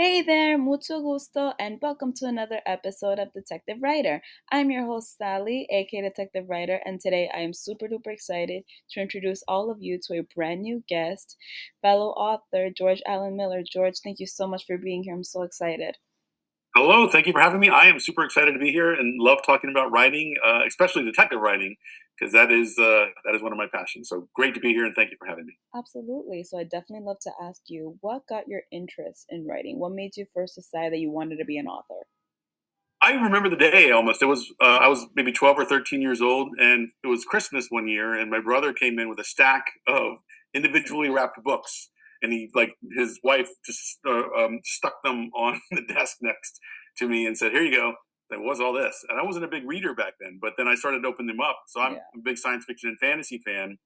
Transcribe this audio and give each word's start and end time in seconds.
Hey 0.00 0.22
there, 0.22 0.56
mucho 0.56 1.02
gusto, 1.02 1.52
and 1.58 1.78
welcome 1.82 2.14
to 2.14 2.24
another 2.24 2.62
episode 2.64 3.18
of 3.18 3.34
Detective 3.34 3.82
Writer. 3.82 4.22
I'm 4.50 4.70
your 4.70 4.86
host, 4.86 5.18
Sally, 5.18 5.68
aka 5.70 6.00
Detective 6.00 6.48
Writer, 6.48 6.80
and 6.86 6.98
today 6.98 7.28
I 7.34 7.40
am 7.40 7.52
super 7.52 7.86
duper 7.86 8.10
excited 8.10 8.62
to 8.92 9.00
introduce 9.02 9.44
all 9.46 9.70
of 9.70 9.82
you 9.82 9.98
to 10.04 10.20
a 10.20 10.26
brand 10.34 10.62
new 10.62 10.82
guest, 10.88 11.36
fellow 11.82 12.12
author 12.12 12.70
George 12.70 13.02
Allen 13.06 13.36
Miller. 13.36 13.62
George, 13.62 13.96
thank 14.02 14.20
you 14.20 14.26
so 14.26 14.46
much 14.46 14.64
for 14.66 14.78
being 14.78 15.02
here. 15.02 15.12
I'm 15.12 15.22
so 15.22 15.42
excited. 15.42 15.98
Hello, 16.76 17.08
thank 17.08 17.26
you 17.26 17.32
for 17.32 17.40
having 17.40 17.58
me. 17.58 17.68
I 17.68 17.86
am 17.86 17.98
super 17.98 18.24
excited 18.24 18.52
to 18.52 18.58
be 18.58 18.70
here 18.70 18.92
and 18.92 19.20
love 19.20 19.38
talking 19.44 19.70
about 19.70 19.90
writing, 19.90 20.36
uh, 20.44 20.60
especially 20.68 21.02
detective 21.02 21.40
writing 21.40 21.74
because 22.18 22.32
that 22.32 22.52
is 22.52 22.78
uh, 22.78 23.06
that 23.24 23.34
is 23.34 23.42
one 23.42 23.50
of 23.50 23.58
my 23.58 23.66
passions. 23.72 24.08
So 24.08 24.28
great 24.34 24.54
to 24.54 24.60
be 24.60 24.72
here, 24.72 24.86
and 24.86 24.94
thank 24.94 25.10
you 25.10 25.16
for 25.18 25.26
having 25.26 25.46
me. 25.46 25.58
Absolutely. 25.74 26.44
So 26.44 26.58
I 26.58 26.62
definitely 26.62 27.06
love 27.06 27.18
to 27.22 27.32
ask 27.42 27.62
you, 27.66 27.98
what 28.02 28.22
got 28.28 28.46
your 28.46 28.62
interest 28.70 29.26
in 29.30 29.48
writing? 29.48 29.80
What 29.80 29.92
made 29.92 30.16
you 30.16 30.26
first 30.32 30.54
decide 30.54 30.92
that 30.92 30.98
you 30.98 31.10
wanted 31.10 31.38
to 31.38 31.44
be 31.44 31.58
an 31.58 31.66
author? 31.66 32.06
I 33.02 33.12
remember 33.14 33.48
the 33.48 33.56
day 33.56 33.90
almost. 33.90 34.22
It 34.22 34.26
was 34.26 34.52
uh, 34.60 34.78
I 34.80 34.86
was 34.86 35.06
maybe 35.16 35.32
twelve 35.32 35.58
or 35.58 35.64
thirteen 35.64 36.02
years 36.02 36.22
old, 36.22 36.50
and 36.60 36.90
it 37.02 37.08
was 37.08 37.24
Christmas 37.24 37.66
one 37.70 37.88
year, 37.88 38.14
and 38.14 38.30
my 38.30 38.40
brother 38.40 38.72
came 38.72 38.98
in 39.00 39.08
with 39.08 39.18
a 39.18 39.24
stack 39.24 39.64
of 39.88 40.18
individually 40.54 41.08
wrapped 41.08 41.42
books, 41.42 41.88
and 42.22 42.32
he 42.32 42.50
like 42.54 42.74
his 42.96 43.18
wife 43.22 43.50
just 43.64 43.98
uh, 44.06 44.28
um, 44.36 44.60
stuck 44.64 45.02
them 45.04 45.30
on 45.34 45.60
the 45.70 45.82
desk 45.82 46.18
next 46.20 46.58
to 46.98 47.08
me 47.08 47.26
and 47.26 47.36
said, 47.36 47.52
"Here 47.52 47.62
you 47.62 47.74
go." 47.74 47.94
there 48.30 48.40
was 48.40 48.60
all 48.60 48.72
this. 48.72 49.04
And 49.08 49.20
I 49.20 49.24
wasn't 49.24 49.44
a 49.44 49.48
big 49.48 49.66
reader 49.66 49.94
back 49.94 50.14
then, 50.20 50.38
but 50.40 50.52
then 50.56 50.68
I 50.68 50.74
started 50.74 51.02
to 51.02 51.08
open 51.08 51.26
them 51.26 51.40
up. 51.40 51.62
So 51.66 51.80
I'm 51.80 51.94
yeah. 51.94 51.98
a 52.16 52.22
big 52.24 52.38
science 52.38 52.64
fiction 52.64 52.88
and 52.88 52.98
fantasy 52.98 53.40
fan. 53.44 53.78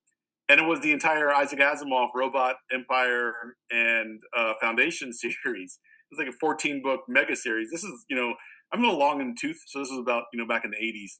And 0.48 0.60
it 0.60 0.64
was 0.64 0.80
the 0.80 0.92
entire 0.92 1.32
Isaac 1.32 1.58
Asimov 1.58 2.08
Robot 2.14 2.56
Empire 2.70 3.56
and 3.70 4.20
uh, 4.36 4.52
Foundation 4.60 5.12
series. 5.12 5.78
It 6.10 6.16
was 6.16 6.18
like 6.18 6.28
a 6.28 6.38
14 6.38 6.82
book 6.82 7.00
mega 7.08 7.34
series. 7.34 7.70
This 7.72 7.82
is, 7.82 8.04
you 8.08 8.16
know, 8.16 8.34
I'm 8.72 8.80
a 8.80 8.82
little 8.82 8.98
long 8.98 9.20
in 9.20 9.28
the 9.28 9.36
tooth. 9.40 9.60
So 9.66 9.78
this 9.78 9.90
was 9.90 9.98
about, 9.98 10.24
you 10.32 10.38
know, 10.38 10.46
back 10.46 10.64
in 10.64 10.70
the 10.70 10.76
80s. 10.76 11.19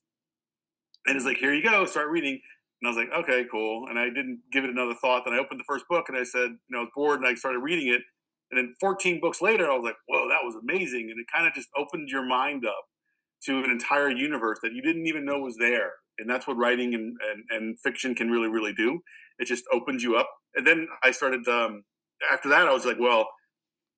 And 1.07 1.17
it's 1.17 1.27
like, 1.27 1.39
here 1.39 1.53
you 1.53 1.63
go, 1.63 1.85
start 1.87 2.09
reading. 2.09 2.41
And 2.85 2.93
I 2.93 3.01
was 3.01 3.09
like, 3.09 3.25
okay, 3.25 3.47
cool. 3.51 3.87
And 3.89 3.99
I 3.99 4.11
didn't 4.11 4.41
give 4.53 4.63
it 4.63 4.69
another 4.69 4.93
thought. 5.01 5.23
Then 5.25 5.33
I 5.33 5.39
opened 5.39 5.59
the 5.59 5.65
first 5.67 5.87
book 5.89 6.05
and 6.09 6.19
I 6.19 6.23
said, 6.23 6.51
you 6.51 6.69
know, 6.69 6.81
I 6.81 6.83
was 6.83 6.91
bored 6.95 7.19
and 7.19 7.27
I 7.27 7.33
started 7.33 7.61
reading 7.61 7.89
it. 7.89 8.03
And 8.51 8.59
then 8.59 8.75
14 8.79 9.21
books 9.23 9.41
later, 9.41 9.71
I 9.71 9.75
was 9.75 9.85
like, 9.85 9.97
whoa, 10.07 10.29
that 10.29 10.45
was 10.45 10.55
amazing. 10.55 11.09
And 11.11 11.19
it 11.19 11.25
kind 11.35 11.47
of 11.47 11.55
just 11.55 11.69
opened 11.75 12.11
your 12.11 12.27
mind 12.27 12.67
up 12.67 12.85
to 13.45 13.57
an 13.65 13.71
entire 13.71 14.11
universe 14.11 14.59
that 14.63 14.75
you 14.75 14.83
didn't 14.83 15.07
even 15.07 15.25
know 15.25 15.39
was 15.39 15.57
there. 15.59 15.93
And 16.19 16.29
that's 16.29 16.47
what 16.47 16.59
writing 16.59 16.93
and, 16.93 17.17
and, 17.33 17.45
and 17.49 17.81
fiction 17.81 18.15
can 18.15 18.31
really, 18.31 18.49
really 18.49 18.75
do. 18.75 19.01
It 19.39 19.47
just 19.47 19.65
opens 19.73 20.03
you 20.03 20.17
up. 20.17 20.29
And 20.55 20.67
then 20.67 20.87
I 21.03 21.11
started, 21.11 21.49
um, 21.49 21.85
after 22.31 22.51
that, 22.51 22.69
I 22.69 22.75
was 22.75 22.85
like, 22.85 22.99
well, 23.01 23.29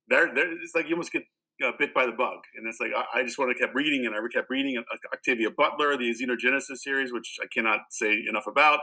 there, 0.07 0.33
there 0.33 0.53
it's 0.62 0.77
like 0.77 0.87
you 0.87 0.95
almost 0.95 1.11
get 1.11 1.25
know, 1.61 1.73
bit 1.79 1.95
by 1.95 2.05
the 2.05 2.12
bug. 2.12 2.41
And 2.57 2.67
it's 2.67 2.81
like, 2.81 2.91
I, 2.95 3.21
I 3.21 3.23
just 3.23 3.39
want 3.39 3.57
to 3.57 3.59
keep 3.59 3.75
reading 3.75 4.05
and 4.05 4.15
I 4.15 4.19
kept 4.33 4.51
reading 4.51 4.83
Octavia 5.12 5.49
Butler, 5.57 5.97
the 5.97 6.13
Xenogenesis 6.13 6.79
series, 6.79 7.13
which 7.13 7.39
I 7.43 7.47
cannot 7.53 7.81
say 7.91 8.25
enough 8.29 8.47
about. 8.47 8.81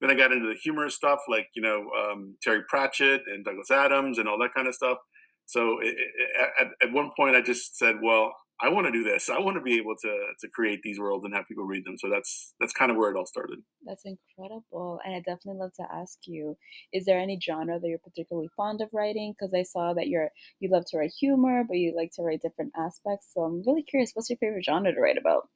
Then 0.00 0.10
I 0.10 0.14
got 0.14 0.32
into 0.32 0.48
the 0.48 0.58
humorous 0.62 0.94
stuff 0.94 1.20
like, 1.28 1.48
you 1.54 1.62
know, 1.62 1.88
um, 1.98 2.36
Terry 2.42 2.62
Pratchett 2.68 3.22
and 3.26 3.44
Douglas 3.44 3.70
Adams 3.70 4.18
and 4.18 4.28
all 4.28 4.38
that 4.40 4.52
kind 4.54 4.68
of 4.68 4.74
stuff. 4.74 4.98
So 5.46 5.78
it, 5.80 5.94
it, 5.96 6.50
at, 6.60 6.88
at 6.88 6.92
one 6.92 7.12
point 7.16 7.36
I 7.36 7.40
just 7.40 7.76
said, 7.76 7.96
well, 8.02 8.34
I 8.60 8.70
want 8.70 8.86
to 8.86 8.92
do 8.92 9.04
this. 9.04 9.28
I 9.28 9.38
want 9.38 9.56
to 9.56 9.62
be 9.62 9.76
able 9.78 9.94
to 10.02 10.16
to 10.40 10.48
create 10.48 10.80
these 10.82 10.98
worlds 10.98 11.24
and 11.24 11.34
have 11.34 11.46
people 11.46 11.64
read 11.64 11.84
them. 11.84 11.98
So 11.98 12.08
that's 12.08 12.54
that's 12.58 12.72
kind 12.72 12.90
of 12.90 12.96
where 12.96 13.10
it 13.10 13.16
all 13.16 13.26
started. 13.26 13.58
That's 13.84 14.04
incredible, 14.04 14.98
and 15.04 15.14
I 15.14 15.18
definitely 15.18 15.60
love 15.60 15.72
to 15.74 15.86
ask 15.92 16.18
you: 16.26 16.56
Is 16.92 17.04
there 17.04 17.18
any 17.18 17.38
genre 17.40 17.78
that 17.78 17.88
you're 17.88 17.98
particularly 17.98 18.48
fond 18.56 18.80
of 18.80 18.88
writing? 18.92 19.34
Because 19.38 19.52
I 19.54 19.62
saw 19.62 19.92
that 19.94 20.08
you're 20.08 20.30
you 20.60 20.70
love 20.70 20.84
to 20.86 20.98
write 20.98 21.12
humor, 21.18 21.64
but 21.68 21.76
you 21.76 21.94
like 21.94 22.12
to 22.16 22.22
write 22.22 22.40
different 22.40 22.72
aspects. 22.76 23.30
So 23.34 23.42
I'm 23.42 23.62
really 23.66 23.82
curious, 23.82 24.12
what's 24.14 24.30
your 24.30 24.38
favorite 24.38 24.64
genre 24.64 24.92
to 24.92 25.00
write 25.00 25.18
about? 25.18 25.48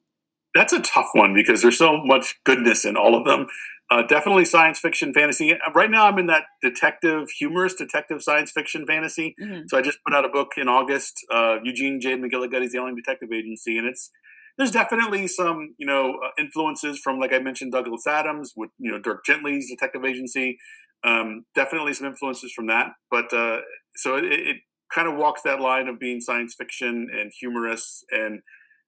That's 0.53 0.73
a 0.73 0.81
tough 0.81 1.09
one 1.13 1.33
because 1.33 1.61
there's 1.61 1.77
so 1.77 2.01
much 2.03 2.35
goodness 2.43 2.85
in 2.85 2.97
all 2.97 3.15
of 3.15 3.25
them. 3.25 3.47
Uh, 3.89 4.03
definitely 4.03 4.45
science 4.45 4.79
fiction, 4.79 5.13
fantasy. 5.13 5.53
Right 5.75 5.91
now, 5.91 6.07
I'm 6.07 6.17
in 6.17 6.27
that 6.27 6.43
detective, 6.61 7.29
humorous 7.37 7.73
detective 7.73 8.21
science 8.21 8.49
fiction 8.51 8.85
fantasy. 8.85 9.35
Mm-hmm. 9.41 9.63
So 9.67 9.77
I 9.77 9.81
just 9.81 9.99
put 10.05 10.15
out 10.15 10.23
a 10.23 10.29
book 10.29 10.51
in 10.55 10.69
August. 10.69 11.25
Uh, 11.29 11.57
Eugene 11.61 11.99
J. 11.99 12.15
McGillicuddy's 12.15 12.71
The 12.71 12.77
Alien 12.77 12.95
Detective 12.95 13.29
Agency, 13.33 13.77
and 13.77 13.85
it's 13.85 14.09
there's 14.57 14.71
definitely 14.71 15.27
some 15.27 15.75
you 15.77 15.85
know 15.85 16.19
uh, 16.25 16.29
influences 16.39 16.99
from 16.99 17.19
like 17.19 17.33
I 17.33 17.39
mentioned 17.39 17.73
Douglas 17.73 18.07
Adams 18.07 18.53
with 18.55 18.69
you 18.77 18.91
know 18.91 18.99
Dirk 18.99 19.25
Gently's 19.25 19.69
Detective 19.69 20.05
Agency. 20.05 20.57
Um, 21.03 21.45
definitely 21.53 21.93
some 21.93 22.07
influences 22.07 22.53
from 22.53 22.67
that, 22.67 22.91
but 23.09 23.33
uh, 23.33 23.57
so 23.95 24.15
it, 24.15 24.25
it 24.25 24.57
kind 24.93 25.07
of 25.07 25.17
walks 25.17 25.41
that 25.41 25.59
line 25.59 25.87
of 25.87 25.99
being 25.99 26.21
science 26.21 26.53
fiction 26.57 27.07
and 27.11 27.31
humorous 27.39 28.03
and 28.11 28.41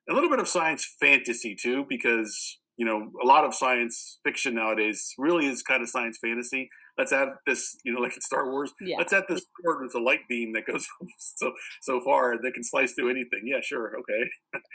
a 0.09 0.13
little 0.13 0.29
bit 0.29 0.39
of 0.39 0.47
science 0.47 0.95
fantasy 0.99 1.55
too, 1.55 1.85
because 1.87 2.59
you 2.77 2.85
know, 2.85 3.11
a 3.23 3.27
lot 3.27 3.45
of 3.45 3.53
science 3.53 4.19
fiction 4.23 4.55
nowadays 4.55 5.13
really 5.17 5.45
is 5.45 5.61
kind 5.61 5.83
of 5.83 5.89
science 5.89 6.17
fantasy. 6.21 6.69
Let's 6.97 7.11
add 7.11 7.29
this, 7.45 7.77
you 7.83 7.93
know, 7.93 8.01
like 8.01 8.13
in 8.13 8.21
Star 8.21 8.49
Wars. 8.49 8.71
Yeah. 8.79 8.97
Let's 8.97 9.13
add 9.13 9.23
this 9.27 9.45
sword 9.61 9.83
with 9.83 9.95
a 9.95 9.99
light 9.99 10.27
beam 10.29 10.53
that 10.53 10.65
goes 10.65 10.87
so 11.17 11.53
so 11.81 12.01
far 12.01 12.35
that 12.41 12.53
can 12.53 12.63
slice 12.63 12.93
through 12.93 13.09
anything. 13.09 13.41
Yeah, 13.45 13.61
sure, 13.61 13.93
okay. 13.99 14.29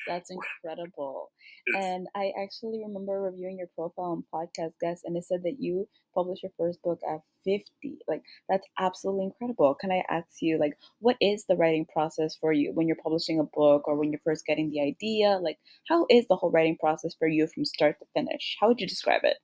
That's 0.07 0.31
incredible. 0.65 1.31
And 1.77 2.07
I 2.17 2.33
actually 2.41 2.83
remember 2.87 3.21
reviewing 3.21 3.59
your 3.59 3.69
profile 3.75 4.13
on 4.13 4.25
Podcast 4.35 4.73
Guest, 4.81 5.03
and 5.05 5.17
it 5.17 5.25
said 5.25 5.43
that 5.45 5.57
you 5.59 5.87
published 6.15 6.43
your 6.43 6.53
first 6.59 6.83
book 6.83 6.99
at 7.09 7.21
50. 7.45 7.99
Like, 8.09 8.23
that's 8.49 8.67
absolutely 8.79 9.25
incredible. 9.25 9.75
Can 9.75 9.93
I 9.93 10.03
ask 10.11 10.27
you, 10.41 10.59
like, 10.59 10.73
what 11.01 11.17
is 11.21 11.45
the 11.47 11.57
writing 11.57 11.87
process 11.93 12.37
for 12.41 12.53
you 12.53 12.73
when 12.73 12.87
you're 12.87 12.97
publishing 13.03 13.39
a 13.39 13.45
book 13.45 13.87
or 13.87 13.97
when 13.97 14.11
you're 14.11 14.21
first 14.25 14.47
getting 14.47 14.71
the 14.71 14.81
idea? 14.81 15.39
Like, 15.43 15.59
how 15.89 16.07
is 16.11 16.27
the 16.29 16.37
whole 16.37 16.51
writing 16.51 16.77
process 16.79 17.15
for 17.19 17.29
you 17.29 17.47
from 17.55 17.65
start 17.65 17.97
to 18.01 18.07
finish? 18.15 18.57
How 18.61 18.69
would 18.69 18.81
you 18.81 18.87
describe 18.87 19.23
it? 19.25 19.37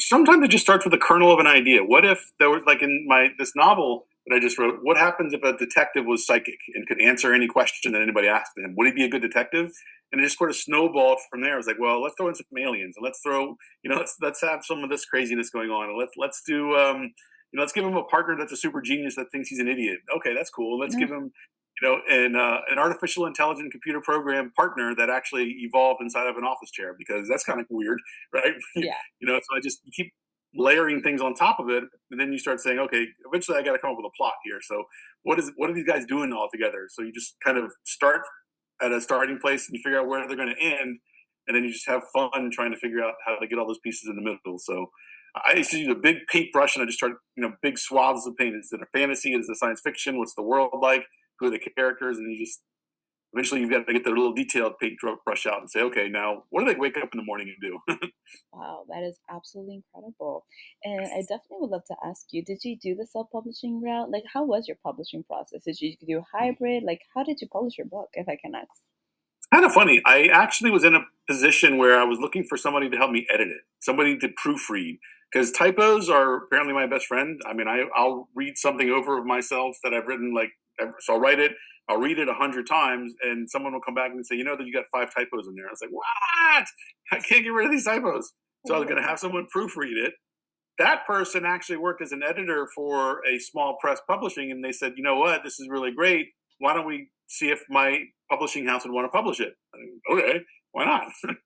Sometimes 0.00 0.44
it 0.44 0.50
just 0.50 0.64
starts 0.64 0.84
with 0.84 0.92
the 0.92 0.98
kernel 0.98 1.32
of 1.32 1.38
an 1.38 1.46
idea. 1.46 1.82
What 1.84 2.04
if 2.04 2.32
there 2.38 2.50
was, 2.50 2.62
like, 2.66 2.82
in 2.82 3.06
my 3.06 3.28
this 3.38 3.52
novel, 3.54 4.06
that 4.28 4.36
I 4.36 4.40
just 4.40 4.58
wrote. 4.58 4.80
What 4.82 4.96
happens 4.96 5.32
if 5.32 5.42
a 5.42 5.56
detective 5.56 6.04
was 6.06 6.26
psychic 6.26 6.58
and 6.74 6.86
could 6.86 7.00
answer 7.00 7.32
any 7.32 7.46
question 7.46 7.92
that 7.92 8.02
anybody 8.02 8.28
asked 8.28 8.52
him? 8.56 8.74
Would 8.76 8.86
he 8.88 8.92
be 8.92 9.04
a 9.04 9.08
good 9.08 9.22
detective? 9.22 9.70
And 10.12 10.20
it 10.20 10.24
just 10.24 10.38
sort 10.38 10.50
of 10.50 10.56
snowballed 10.56 11.18
from 11.30 11.42
there. 11.42 11.54
I 11.54 11.56
was 11.56 11.66
like, 11.66 11.78
well, 11.78 12.02
let's 12.02 12.14
throw 12.16 12.28
in 12.28 12.34
some 12.34 12.46
aliens 12.58 12.96
and 12.96 13.04
let's 13.04 13.20
throw, 13.20 13.56
you 13.82 13.90
know, 13.90 13.96
let's 13.96 14.16
let's 14.20 14.40
have 14.42 14.60
some 14.64 14.82
of 14.82 14.90
this 14.90 15.04
craziness 15.04 15.50
going 15.50 15.70
on. 15.70 15.90
And 15.90 15.98
let's 15.98 16.12
let's 16.16 16.42
do, 16.46 16.74
um, 16.76 17.12
you 17.52 17.56
know, 17.56 17.62
let's 17.62 17.72
give 17.72 17.84
him 17.84 17.96
a 17.96 18.04
partner 18.04 18.36
that's 18.38 18.52
a 18.52 18.56
super 18.56 18.80
genius 18.80 19.16
that 19.16 19.26
thinks 19.32 19.48
he's 19.48 19.58
an 19.58 19.68
idiot. 19.68 20.00
Okay, 20.16 20.34
that's 20.34 20.50
cool. 20.50 20.78
Let's 20.78 20.94
yeah. 20.94 21.00
give 21.00 21.10
him, 21.10 21.32
you 21.80 21.88
know, 21.88 22.00
an 22.08 22.36
uh, 22.36 22.60
an 22.70 22.78
artificial 22.78 23.26
intelligent 23.26 23.70
computer 23.70 24.00
program 24.00 24.52
partner 24.56 24.94
that 24.96 25.10
actually 25.10 25.56
evolved 25.60 26.00
inside 26.00 26.26
of 26.26 26.36
an 26.36 26.44
office 26.44 26.70
chair 26.70 26.94
because 26.98 27.28
that's 27.28 27.44
kind 27.44 27.60
of 27.60 27.66
weird, 27.70 28.00
right? 28.32 28.54
Yeah. 28.74 28.94
you 29.20 29.28
know, 29.28 29.38
so 29.38 29.56
I 29.56 29.60
just 29.60 29.80
keep 29.92 30.12
layering 30.54 31.02
things 31.02 31.20
on 31.20 31.34
top 31.34 31.60
of 31.60 31.68
it, 31.68 31.84
and 32.10 32.18
then 32.18 32.32
you 32.32 32.38
start 32.38 32.60
saying, 32.60 32.78
okay, 32.78 33.06
eventually 33.26 33.58
I 33.58 33.62
got 33.62 33.72
to 33.72 33.78
come 33.78 33.90
up 33.90 33.96
with 33.96 34.06
a 34.06 34.16
plot 34.16 34.34
here. 34.44 34.58
So 34.62 34.84
what 35.22 35.38
is 35.38 35.52
what 35.56 35.70
are 35.70 35.74
these 35.74 35.86
guys 35.86 36.04
doing 36.04 36.32
all 36.32 36.48
together? 36.50 36.88
So 36.90 37.02
you 37.02 37.12
just 37.12 37.36
kind 37.44 37.58
of 37.58 37.72
start 37.84 38.22
at 38.80 38.92
a 38.92 39.00
starting 39.00 39.38
place 39.38 39.68
and 39.68 39.76
you 39.76 39.82
figure 39.82 40.00
out 40.00 40.06
where 40.06 40.26
they're 40.26 40.36
going 40.36 40.54
to 40.54 40.62
end, 40.62 40.98
and 41.46 41.56
then 41.56 41.64
you 41.64 41.72
just 41.72 41.88
have 41.88 42.02
fun 42.12 42.50
trying 42.52 42.72
to 42.72 42.78
figure 42.78 43.02
out 43.02 43.14
how 43.26 43.36
to 43.36 43.46
get 43.46 43.58
all 43.58 43.66
those 43.66 43.80
pieces 43.80 44.08
in 44.08 44.16
the 44.16 44.22
middle. 44.22 44.58
So 44.58 44.90
I 45.34 45.56
used 45.56 45.70
to 45.70 45.78
use 45.78 45.88
a 45.88 45.94
big 45.94 46.26
paintbrush 46.30 46.74
and 46.74 46.82
I 46.82 46.86
just 46.86 46.98
start 46.98 47.12
you 47.36 47.42
know 47.42 47.52
big 47.62 47.78
swaths 47.78 48.26
of 48.26 48.36
paint. 48.36 48.56
Is 48.56 48.70
it 48.72 48.80
a 48.82 48.98
fantasy? 48.98 49.34
Is 49.34 49.48
it 49.48 49.56
science 49.56 49.80
fiction? 49.80 50.18
What's 50.18 50.34
the 50.34 50.42
world 50.42 50.70
like? 50.80 51.04
Who 51.38 51.46
are 51.46 51.50
the 51.50 51.58
characters? 51.58 52.18
And 52.18 52.30
you 52.30 52.44
just 52.44 52.60
eventually 53.32 53.60
you've 53.60 53.70
got 53.70 53.86
to 53.86 53.92
get 53.92 54.04
the 54.04 54.10
little 54.10 54.32
detailed 54.32 54.78
paint 54.80 54.98
brush 55.24 55.46
out 55.46 55.60
and 55.60 55.70
say, 55.70 55.80
okay, 55.80 56.08
now 56.08 56.44
what 56.50 56.64
do 56.64 56.72
they 56.72 56.78
wake 56.78 56.96
up 56.96 57.10
in 57.12 57.18
the 57.18 57.24
morning 57.24 57.54
and 57.54 57.70
do? 57.70 58.08
wow, 58.52 58.84
that 58.88 59.02
is 59.02 59.18
absolutely 59.30 59.82
incredible. 59.82 60.46
And 60.84 61.00
I 61.00 61.20
definitely 61.20 61.58
would 61.60 61.70
love 61.70 61.84
to 61.88 61.96
ask 62.04 62.26
you, 62.30 62.42
did 62.42 62.60
you 62.64 62.76
do 62.78 62.94
the 62.94 63.06
self-publishing 63.06 63.82
route? 63.82 64.10
Like, 64.10 64.24
how 64.32 64.44
was 64.44 64.66
your 64.66 64.78
publishing 64.82 65.24
process? 65.24 65.62
Did 65.64 65.80
you 65.80 65.94
do 66.06 66.22
hybrid? 66.32 66.84
Like, 66.84 67.00
how 67.14 67.22
did 67.22 67.38
you 67.40 67.48
publish 67.48 67.76
your 67.76 67.86
book, 67.86 68.08
if 68.14 68.28
I 68.28 68.36
can 68.42 68.54
ask? 68.54 68.68
Kind 69.52 69.64
of 69.64 69.72
funny. 69.72 70.02
I 70.04 70.28
actually 70.30 70.70
was 70.70 70.84
in 70.84 70.94
a 70.94 71.00
position 71.26 71.78
where 71.78 71.98
I 71.98 72.04
was 72.04 72.18
looking 72.18 72.44
for 72.44 72.58
somebody 72.58 72.90
to 72.90 72.96
help 72.96 73.10
me 73.10 73.26
edit 73.32 73.48
it, 73.48 73.62
somebody 73.80 74.18
to 74.18 74.28
proofread, 74.28 74.98
because 75.32 75.50
typos 75.50 76.10
are 76.10 76.44
apparently 76.44 76.74
my 76.74 76.86
best 76.86 77.06
friend. 77.06 77.40
I 77.46 77.54
mean, 77.54 77.66
I, 77.66 77.84
I'll 77.96 78.28
read 78.34 78.58
something 78.58 78.90
over 78.90 79.18
of 79.18 79.24
myself 79.24 79.76
that 79.82 79.94
I've 79.94 80.06
written, 80.06 80.34
like, 80.34 80.50
so 81.00 81.14
I'll 81.14 81.20
write 81.20 81.40
it, 81.40 81.52
I'll 81.88 81.98
read 81.98 82.18
it 82.18 82.28
a 82.28 82.34
hundred 82.34 82.66
times, 82.66 83.14
and 83.22 83.48
someone 83.48 83.72
will 83.72 83.80
come 83.80 83.94
back 83.94 84.10
and 84.10 84.24
say, 84.24 84.36
"You 84.36 84.44
know 84.44 84.56
that 84.56 84.66
you 84.66 84.72
got 84.72 84.84
five 84.92 85.12
typos 85.14 85.46
in 85.48 85.54
there." 85.54 85.66
I 85.66 85.70
was 85.70 85.80
like, 85.80 85.90
"What? 85.90 86.66
I 87.12 87.20
can't 87.20 87.44
get 87.44 87.52
rid 87.52 87.66
of 87.66 87.72
these 87.72 87.84
typos." 87.84 88.32
So 88.66 88.74
I 88.74 88.78
was 88.78 88.88
going 88.88 89.00
to 89.00 89.08
have 89.08 89.18
someone 89.18 89.46
proofread 89.54 89.96
it. 89.96 90.14
That 90.78 91.06
person 91.06 91.44
actually 91.46 91.78
worked 91.78 92.02
as 92.02 92.12
an 92.12 92.22
editor 92.22 92.68
for 92.74 93.24
a 93.26 93.38
small 93.38 93.76
press 93.80 94.00
publishing, 94.06 94.50
and 94.50 94.62
they 94.62 94.72
said, 94.72 94.94
"You 94.96 95.02
know 95.02 95.16
what? 95.16 95.42
This 95.44 95.58
is 95.58 95.68
really 95.68 95.92
great. 95.92 96.28
Why 96.58 96.74
don't 96.74 96.86
we 96.86 97.08
see 97.26 97.50
if 97.50 97.62
my 97.70 98.04
publishing 98.30 98.66
house 98.66 98.84
would 98.84 98.92
want 98.92 99.06
to 99.06 99.16
publish 99.16 99.40
it?" 99.40 99.54
okay, 100.12 100.40
why 100.72 100.84
not? 100.84 101.04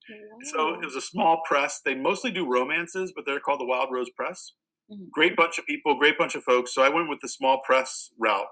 so 0.42 0.74
it 0.74 0.84
was 0.84 0.96
a 0.96 1.00
small 1.00 1.42
press. 1.46 1.80
They 1.84 1.94
mostly 1.94 2.30
do 2.30 2.50
romances, 2.50 3.12
but 3.14 3.24
they're 3.24 3.40
called 3.40 3.60
the 3.60 3.66
Wild 3.66 3.90
Rose 3.92 4.10
Press. 4.10 4.52
Mm-hmm. 4.90 5.04
Great 5.12 5.36
bunch 5.36 5.58
of 5.58 5.66
people, 5.66 5.94
great 5.98 6.18
bunch 6.18 6.34
of 6.34 6.42
folks. 6.42 6.74
So 6.74 6.82
I 6.82 6.88
went 6.88 7.08
with 7.08 7.20
the 7.20 7.28
small 7.28 7.60
press 7.64 8.10
route. 8.18 8.48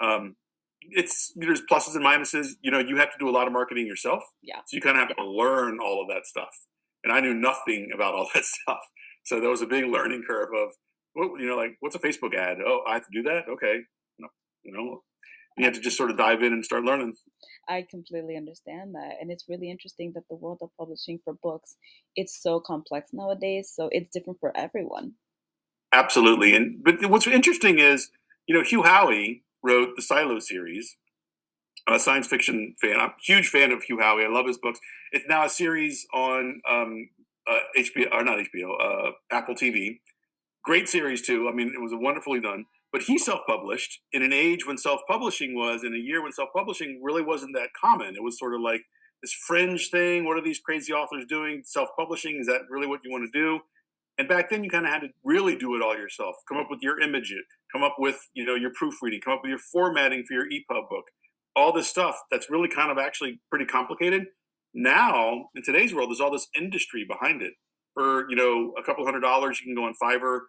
Um, 0.00 0.36
it's 0.82 1.32
there's 1.36 1.62
pluses 1.70 1.94
and 1.94 2.04
minuses. 2.04 2.52
You 2.62 2.70
know, 2.70 2.78
you 2.78 2.96
have 2.96 3.12
to 3.12 3.18
do 3.18 3.28
a 3.28 3.32
lot 3.32 3.46
of 3.46 3.52
marketing 3.52 3.86
yourself. 3.86 4.22
Yeah. 4.42 4.60
So 4.66 4.76
you 4.76 4.80
kind 4.80 4.96
of 4.96 5.08
have 5.08 5.16
to 5.16 5.24
learn 5.24 5.78
all 5.78 6.02
of 6.02 6.08
that 6.08 6.26
stuff. 6.26 6.50
And 7.04 7.12
I 7.12 7.20
knew 7.20 7.34
nothing 7.34 7.90
about 7.94 8.14
all 8.14 8.28
that 8.34 8.44
stuff. 8.44 8.80
So 9.24 9.40
there 9.40 9.50
was 9.50 9.62
a 9.62 9.66
big 9.66 9.84
learning 9.84 10.22
curve 10.26 10.48
of 10.56 10.72
what 11.14 11.40
you 11.40 11.46
know, 11.46 11.56
like 11.56 11.76
what's 11.80 11.94
a 11.94 11.98
Facebook 11.98 12.34
ad? 12.34 12.58
Oh, 12.64 12.82
I 12.86 12.94
have 12.94 13.06
to 13.06 13.12
do 13.12 13.22
that. 13.24 13.44
Okay. 13.48 13.80
No, 14.18 14.28
you 14.62 14.72
know, 14.72 15.02
you 15.56 15.64
have 15.64 15.74
to 15.74 15.80
just 15.80 15.96
sort 15.96 16.10
of 16.10 16.16
dive 16.16 16.42
in 16.42 16.52
and 16.52 16.64
start 16.64 16.84
learning. 16.84 17.14
I 17.68 17.86
completely 17.88 18.36
understand 18.36 18.94
that. 18.94 19.16
And 19.20 19.30
it's 19.30 19.44
really 19.48 19.70
interesting 19.70 20.12
that 20.14 20.24
the 20.28 20.36
world 20.36 20.58
of 20.62 20.70
publishing 20.78 21.20
for 21.24 21.34
books, 21.42 21.76
it's 22.16 22.40
so 22.42 22.60
complex 22.60 23.10
nowadays. 23.12 23.72
So 23.74 23.88
it's 23.92 24.10
different 24.10 24.40
for 24.40 24.56
everyone. 24.56 25.12
Absolutely. 25.92 26.54
And 26.54 26.82
but 26.82 27.04
what's 27.10 27.26
interesting 27.26 27.78
is, 27.78 28.10
you 28.46 28.54
know, 28.54 28.62
Hugh 28.62 28.82
Howey 28.82 29.42
wrote 29.62 29.90
the 29.96 30.02
Silo 30.02 30.38
series. 30.38 30.96
A 31.88 31.98
science 31.98 32.26
fiction 32.26 32.74
fan. 32.80 32.96
I'm 33.00 33.10
a 33.10 33.14
huge 33.24 33.48
fan 33.48 33.72
of 33.72 33.82
Hugh 33.82 33.98
Howey. 33.98 34.24
I 34.24 34.28
love 34.28 34.46
his 34.46 34.58
books. 34.58 34.78
It's 35.12 35.24
now 35.28 35.44
a 35.44 35.48
series 35.48 36.06
on 36.12 36.60
um, 36.70 37.08
uh, 37.50 37.58
HBO 37.76 38.12
or 38.12 38.22
not 38.22 38.38
HBO, 38.38 38.74
uh, 38.80 39.10
Apple 39.32 39.54
TV. 39.54 39.98
Great 40.62 40.88
series 40.88 41.22
too. 41.22 41.48
I 41.48 41.52
mean, 41.52 41.72
it 41.74 41.80
was 41.80 41.92
wonderfully 41.94 42.40
done. 42.40 42.66
But 42.92 43.02
he 43.02 43.18
self-published 43.18 44.00
in 44.12 44.22
an 44.22 44.32
age 44.32 44.66
when 44.66 44.76
self-publishing 44.76 45.54
was, 45.54 45.84
in 45.84 45.94
a 45.94 45.98
year 45.98 46.22
when 46.22 46.32
self-publishing 46.32 47.00
really 47.02 47.22
wasn't 47.22 47.54
that 47.54 47.70
common. 47.80 48.16
It 48.16 48.22
was 48.22 48.38
sort 48.38 48.54
of 48.54 48.60
like 48.60 48.82
this 49.22 49.32
fringe 49.32 49.90
thing. 49.90 50.24
What 50.24 50.36
are 50.36 50.42
these 50.42 50.58
crazy 50.58 50.92
authors 50.92 51.24
doing? 51.28 51.62
Self-publishing 51.64 52.38
is 52.40 52.46
that 52.46 52.62
really 52.68 52.88
what 52.88 53.00
you 53.04 53.10
want 53.12 53.30
to 53.32 53.38
do? 53.38 53.60
And 54.18 54.28
back 54.28 54.50
then, 54.50 54.64
you 54.64 54.70
kind 54.70 54.86
of 54.86 54.92
had 54.92 55.02
to 55.02 55.08
really 55.24 55.56
do 55.56 55.74
it 55.76 55.82
all 55.82 55.96
yourself. 55.96 56.36
Come 56.48 56.58
up 56.58 56.66
with 56.68 56.80
your 56.82 57.00
image, 57.00 57.32
come 57.72 57.82
up 57.82 57.96
with 57.98 58.18
you 58.34 58.44
know 58.44 58.54
your 58.54 58.72
proofreading, 58.74 59.20
come 59.24 59.34
up 59.34 59.40
with 59.42 59.50
your 59.50 59.58
formatting 59.58 60.24
for 60.26 60.34
your 60.34 60.46
EPUB 60.46 60.88
book, 60.88 61.04
all 61.56 61.72
this 61.72 61.88
stuff 61.88 62.16
that's 62.30 62.50
really 62.50 62.68
kind 62.68 62.90
of 62.90 62.98
actually 62.98 63.40
pretty 63.50 63.66
complicated. 63.66 64.26
Now, 64.72 65.46
in 65.54 65.62
today's 65.64 65.94
world, 65.94 66.10
there's 66.10 66.20
all 66.20 66.30
this 66.32 66.48
industry 66.56 67.04
behind 67.08 67.42
it. 67.42 67.54
For 67.94 68.30
you 68.30 68.36
know 68.36 68.72
a 68.78 68.82
couple 68.82 69.04
hundred 69.04 69.20
dollars, 69.20 69.60
you 69.60 69.66
can 69.66 69.74
go 69.74 69.84
on 69.84 69.94
Fiverr 70.02 70.40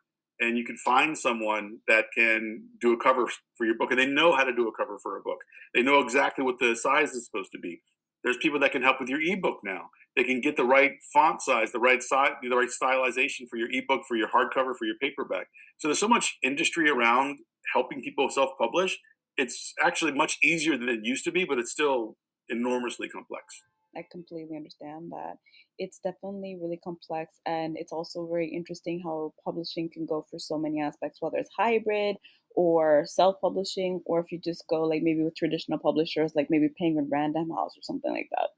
and 0.41 0.57
you 0.57 0.65
can 0.65 0.75
find 0.77 1.17
someone 1.17 1.77
that 1.87 2.05
can 2.15 2.63
do 2.81 2.93
a 2.93 2.97
cover 2.97 3.27
for 3.55 3.65
your 3.65 3.77
book 3.77 3.91
and 3.91 3.99
they 3.99 4.05
know 4.07 4.35
how 4.35 4.43
to 4.43 4.53
do 4.53 4.67
a 4.67 4.71
cover 4.75 4.97
for 5.01 5.17
a 5.17 5.21
book 5.21 5.39
they 5.73 5.81
know 5.81 5.99
exactly 5.99 6.43
what 6.43 6.55
the 6.59 6.75
size 6.75 7.11
is 7.11 7.25
supposed 7.25 7.51
to 7.51 7.59
be 7.59 7.81
there's 8.23 8.37
people 8.37 8.59
that 8.59 8.71
can 8.71 8.81
help 8.81 8.99
with 8.99 9.09
your 9.09 9.21
ebook 9.21 9.59
now. 9.63 9.89
They 10.15 10.23
can 10.23 10.41
get 10.41 10.57
the 10.57 10.65
right 10.65 10.91
font 11.13 11.41
size 11.41 11.71
the 11.71 11.79
right 11.79 12.03
size 12.03 12.31
the 12.41 12.55
right 12.55 12.69
stylization 12.69 13.47
for 13.49 13.57
your 13.57 13.69
ebook 13.71 14.01
for 14.07 14.17
your 14.17 14.27
hardcover 14.27 14.75
for 14.77 14.85
your 14.85 14.97
paperback. 15.01 15.47
So 15.77 15.87
there's 15.87 15.99
so 15.99 16.07
much 16.07 16.37
industry 16.43 16.89
around 16.89 17.39
helping 17.73 18.01
people 18.01 18.29
self-publish. 18.29 18.99
It's 19.37 19.73
actually 19.83 20.11
much 20.11 20.37
easier 20.43 20.77
than 20.77 20.89
it 20.89 20.99
used 21.03 21.23
to 21.25 21.31
be 21.31 21.45
but 21.45 21.59
it's 21.59 21.71
still 21.71 22.17
enormously 22.49 23.07
complex. 23.07 23.61
I 23.95 24.05
completely 24.09 24.55
understand 24.55 25.11
that. 25.11 25.35
It's 25.77 25.99
definitely 25.99 26.57
really 26.61 26.79
complex, 26.83 27.39
and 27.45 27.75
it's 27.77 27.91
also 27.91 28.25
very 28.27 28.47
interesting 28.47 29.01
how 29.03 29.33
publishing 29.43 29.89
can 29.91 30.05
go 30.05 30.25
for 30.29 30.39
so 30.39 30.57
many 30.57 30.81
aspects, 30.81 31.21
whether 31.21 31.37
it's 31.37 31.49
hybrid 31.57 32.15
or 32.55 33.03
self-publishing, 33.05 34.01
or 34.05 34.19
if 34.19 34.31
you 34.31 34.39
just 34.39 34.65
go 34.69 34.83
like 34.83 35.01
maybe 35.01 35.23
with 35.23 35.35
traditional 35.35 35.79
publishers, 35.79 36.33
like 36.35 36.47
maybe 36.49 36.69
Penguin 36.77 37.09
Random 37.11 37.49
House 37.49 37.71
or 37.77 37.81
something 37.81 38.11
like 38.11 38.29
that. 38.31 38.49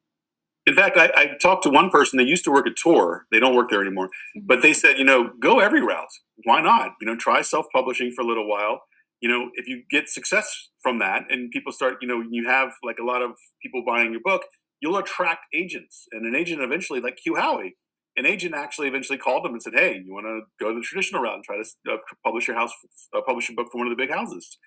In 0.65 0.75
fact, 0.75 0.97
I, 0.97 1.11
I 1.15 1.27
talked 1.41 1.63
to 1.63 1.69
one 1.69 1.89
person. 1.89 2.17
They 2.17 2.23
used 2.23 2.45
to 2.45 2.51
work 2.51 2.67
at 2.67 2.77
Tor. 2.81 3.25
They 3.31 3.39
don't 3.39 3.55
work 3.55 3.69
there 3.69 3.81
anymore. 3.81 4.09
Mhm. 4.37 4.43
But 4.45 4.61
they 4.61 4.73
said, 4.73 4.97
you 4.97 5.03
know, 5.03 5.31
go 5.39 5.59
every 5.59 5.81
route. 5.81 6.13
Why 6.45 6.61
not? 6.61 6.93
You 7.01 7.07
know, 7.07 7.17
try 7.17 7.41
self-publishing 7.41 8.13
for 8.15 8.21
a 8.21 8.25
little 8.25 8.47
while. 8.47 8.81
You 9.19 9.29
know, 9.29 9.51
if 9.55 9.67
you 9.67 9.83
get 9.89 10.09
success 10.09 10.69
from 10.81 10.99
that, 10.99 11.23
and 11.29 11.51
people 11.51 11.71
start, 11.71 11.95
you 12.01 12.07
know, 12.07 12.23
you 12.29 12.47
have 12.47 12.71
like 12.83 12.97
a 12.99 13.05
lot 13.05 13.21
of 13.21 13.31
people 13.61 13.83
buying 13.85 14.11
your 14.11 14.21
book, 14.23 14.43
you'll 14.81 14.97
attract 14.97 15.45
agents. 15.53 16.07
And 16.11 16.25
an 16.25 16.35
agent 16.35 16.61
eventually, 16.61 16.99
like 16.99 17.17
Hugh 17.23 17.35
Howey, 17.35 17.71
an 18.15 18.25
agent 18.25 18.53
actually 18.55 18.87
eventually 18.87 19.17
called 19.17 19.43
them 19.43 19.53
and 19.53 19.61
said, 19.63 19.73
"Hey, 19.75 20.01
you 20.05 20.13
want 20.13 20.25
to 20.25 20.41
go 20.63 20.73
the 20.73 20.81
traditional 20.81 21.21
route 21.21 21.35
and 21.35 21.43
try 21.43 21.57
to 21.57 21.93
uh, 21.93 21.97
publish 22.23 22.47
your 22.47 22.57
house, 22.57 22.73
uh, 23.15 23.21
publish 23.25 23.49
a 23.49 23.53
book 23.53 23.67
for 23.71 23.77
one 23.79 23.87
of 23.87 23.95
the 23.95 24.01
big 24.01 24.11
houses, 24.11 24.57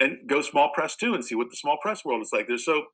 and 0.00 0.18
go 0.28 0.42
small 0.42 0.70
press 0.74 0.96
too, 0.96 1.14
and 1.14 1.24
see 1.24 1.34
what 1.34 1.48
the 1.50 1.56
small 1.56 1.78
press 1.82 2.04
world 2.04 2.22
is 2.22 2.30
like." 2.32 2.46
There's 2.48 2.64
so, 2.64 2.86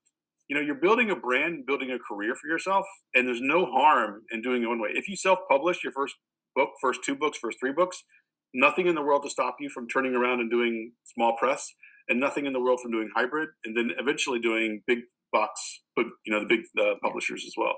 you 0.48 0.56
know, 0.56 0.62
you're 0.62 0.74
building 0.74 1.10
a 1.10 1.16
brand, 1.16 1.66
building 1.66 1.90
a 1.90 1.98
career 1.98 2.34
for 2.34 2.48
yourself, 2.48 2.84
and 3.14 3.26
there's 3.26 3.40
no 3.40 3.66
harm 3.66 4.22
in 4.30 4.42
doing 4.42 4.62
it 4.62 4.66
one 4.66 4.80
way. 4.80 4.90
If 4.92 5.08
you 5.08 5.16
self-publish 5.16 5.82
your 5.82 5.92
first 5.92 6.16
book, 6.54 6.70
first 6.80 7.00
two 7.04 7.16
books, 7.16 7.38
first 7.38 7.58
three 7.60 7.72
books, 7.72 8.04
nothing 8.52 8.86
in 8.86 8.94
the 8.94 9.02
world 9.02 9.22
to 9.24 9.30
stop 9.30 9.56
you 9.58 9.68
from 9.68 9.88
turning 9.88 10.14
around 10.14 10.40
and 10.40 10.50
doing 10.50 10.92
small 11.04 11.36
press, 11.36 11.72
and 12.08 12.20
nothing 12.20 12.46
in 12.46 12.52
the 12.52 12.60
world 12.60 12.80
from 12.80 12.92
doing 12.92 13.10
hybrid, 13.16 13.48
and 13.64 13.76
then 13.76 13.90
eventually 13.98 14.38
doing 14.38 14.82
big 14.86 14.98
box, 15.32 15.82
but 15.96 16.06
you 16.24 16.32
know, 16.32 16.40
the 16.40 16.46
big 16.46 16.60
uh, 16.78 16.94
publishers 17.02 17.44
as 17.46 17.54
well. 17.56 17.74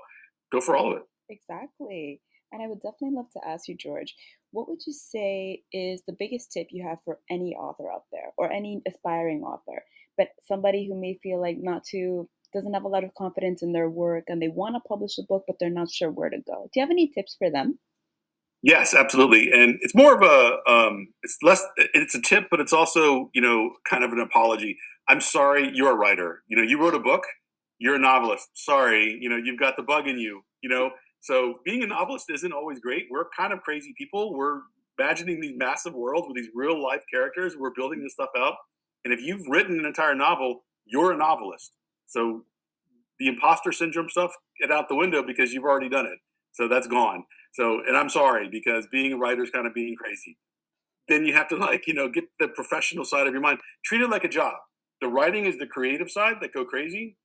Go 0.51 0.61
for 0.61 0.77
all 0.77 0.91
of 0.91 0.97
it. 0.97 1.03
Exactly. 1.29 2.21
And 2.51 2.61
I 2.61 2.67
would 2.67 2.81
definitely 2.81 3.15
love 3.15 3.29
to 3.33 3.45
ask 3.45 3.67
you, 3.67 3.75
George, 3.75 4.15
what 4.51 4.69
would 4.69 4.79
you 4.87 4.93
say 4.93 5.63
is 5.73 6.01
the 6.07 6.15
biggest 6.17 6.51
tip 6.51 6.67
you 6.71 6.87
have 6.87 6.99
for 7.03 7.19
any 7.29 7.55
author 7.55 7.91
out 7.91 8.05
there 8.11 8.31
or 8.37 8.51
any 8.51 8.81
aspiring 8.87 9.43
author, 9.43 9.83
but 10.17 10.29
somebody 10.47 10.87
who 10.87 10.99
may 10.99 11.19
feel 11.21 11.41
like 11.41 11.57
not 11.59 11.83
too, 11.83 12.29
doesn't 12.53 12.73
have 12.73 12.85
a 12.85 12.87
lot 12.87 13.03
of 13.03 13.13
confidence 13.15 13.61
in 13.61 13.73
their 13.73 13.89
work 13.89 14.25
and 14.27 14.41
they 14.41 14.47
want 14.47 14.75
to 14.75 14.87
publish 14.87 15.17
a 15.17 15.23
book, 15.23 15.43
but 15.45 15.57
they're 15.59 15.69
not 15.69 15.91
sure 15.91 16.09
where 16.09 16.29
to 16.29 16.37
go? 16.37 16.69
Do 16.73 16.79
you 16.79 16.81
have 16.81 16.91
any 16.91 17.09
tips 17.09 17.35
for 17.37 17.51
them? 17.51 17.79
Yes, 18.63 18.95
absolutely, 18.95 19.51
and 19.51 19.77
it's 19.81 19.93
more 19.93 20.15
of 20.15 20.21
a 20.23 20.69
um, 20.69 21.09
it's 21.21 21.37
less 21.43 21.63
it's 21.77 22.15
a 22.15 22.21
tip, 22.21 22.47
but 22.49 22.59
it's 22.59 22.73
also 22.73 23.29
you 23.33 23.41
know 23.41 23.73
kind 23.87 24.03
of 24.03 24.11
an 24.11 24.19
apology. 24.19 24.77
I'm 25.07 25.21
sorry, 25.21 25.69
you're 25.73 25.91
a 25.91 25.95
writer. 25.95 26.41
You 26.47 26.57
know, 26.57 26.63
you 26.63 26.79
wrote 26.81 26.95
a 26.95 26.99
book. 26.99 27.23
You're 27.77 27.95
a 27.95 27.99
novelist. 27.99 28.49
Sorry, 28.55 29.15
you 29.21 29.29
know, 29.29 29.37
you've 29.37 29.59
got 29.59 29.75
the 29.77 29.83
bug 29.83 30.07
in 30.07 30.17
you. 30.17 30.41
You 30.61 30.69
know, 30.69 30.89
so 31.19 31.59
being 31.65 31.83
a 31.83 31.87
novelist 31.87 32.29
isn't 32.29 32.53
always 32.53 32.79
great. 32.79 33.07
We're 33.09 33.29
kind 33.37 33.53
of 33.53 33.61
crazy 33.61 33.93
people. 33.97 34.33
We're 34.35 34.61
imagining 34.99 35.41
these 35.41 35.55
massive 35.55 35.93
worlds 35.93 36.27
with 36.27 36.37
these 36.37 36.51
real 36.53 36.81
life 36.81 37.03
characters. 37.11 37.55
We're 37.57 37.73
building 37.75 38.01
this 38.03 38.13
stuff 38.13 38.29
out, 38.37 38.55
and 39.03 39.13
if 39.13 39.21
you've 39.21 39.47
written 39.47 39.79
an 39.79 39.85
entire 39.85 40.15
novel, 40.15 40.63
you're 40.85 41.11
a 41.11 41.17
novelist. 41.17 41.73
So 42.05 42.45
the 43.19 43.27
imposter 43.27 43.71
syndrome 43.71 44.09
stuff 44.09 44.31
get 44.59 44.71
out 44.71 44.89
the 44.89 44.95
window 44.95 45.23
because 45.23 45.53
you've 45.53 45.63
already 45.63 45.89
done 45.89 46.05
it. 46.05 46.19
So 46.53 46.67
that's 46.67 46.87
gone. 46.87 47.25
So, 47.51 47.81
and 47.87 47.97
I'm 47.97 48.09
sorry 48.09 48.49
because 48.49 48.87
being 48.91 49.13
a 49.13 49.17
writer 49.17 49.43
is 49.43 49.49
kind 49.49 49.67
of 49.67 49.73
being 49.73 49.95
crazy. 49.95 50.37
Then 51.07 51.25
you 51.25 51.33
have 51.33 51.47
to 51.49 51.55
like, 51.55 51.87
you 51.87 51.93
know, 51.93 52.09
get 52.09 52.25
the 52.39 52.47
professional 52.47 53.05
side 53.05 53.27
of 53.27 53.33
your 53.33 53.41
mind. 53.41 53.59
Treat 53.85 54.01
it 54.01 54.09
like 54.09 54.23
a 54.23 54.29
job. 54.29 54.55
The 55.01 55.07
writing 55.07 55.45
is 55.45 55.57
the 55.57 55.67
creative 55.67 56.09
side 56.09 56.35
that 56.41 56.53
go 56.53 56.65
crazy, 56.65 57.17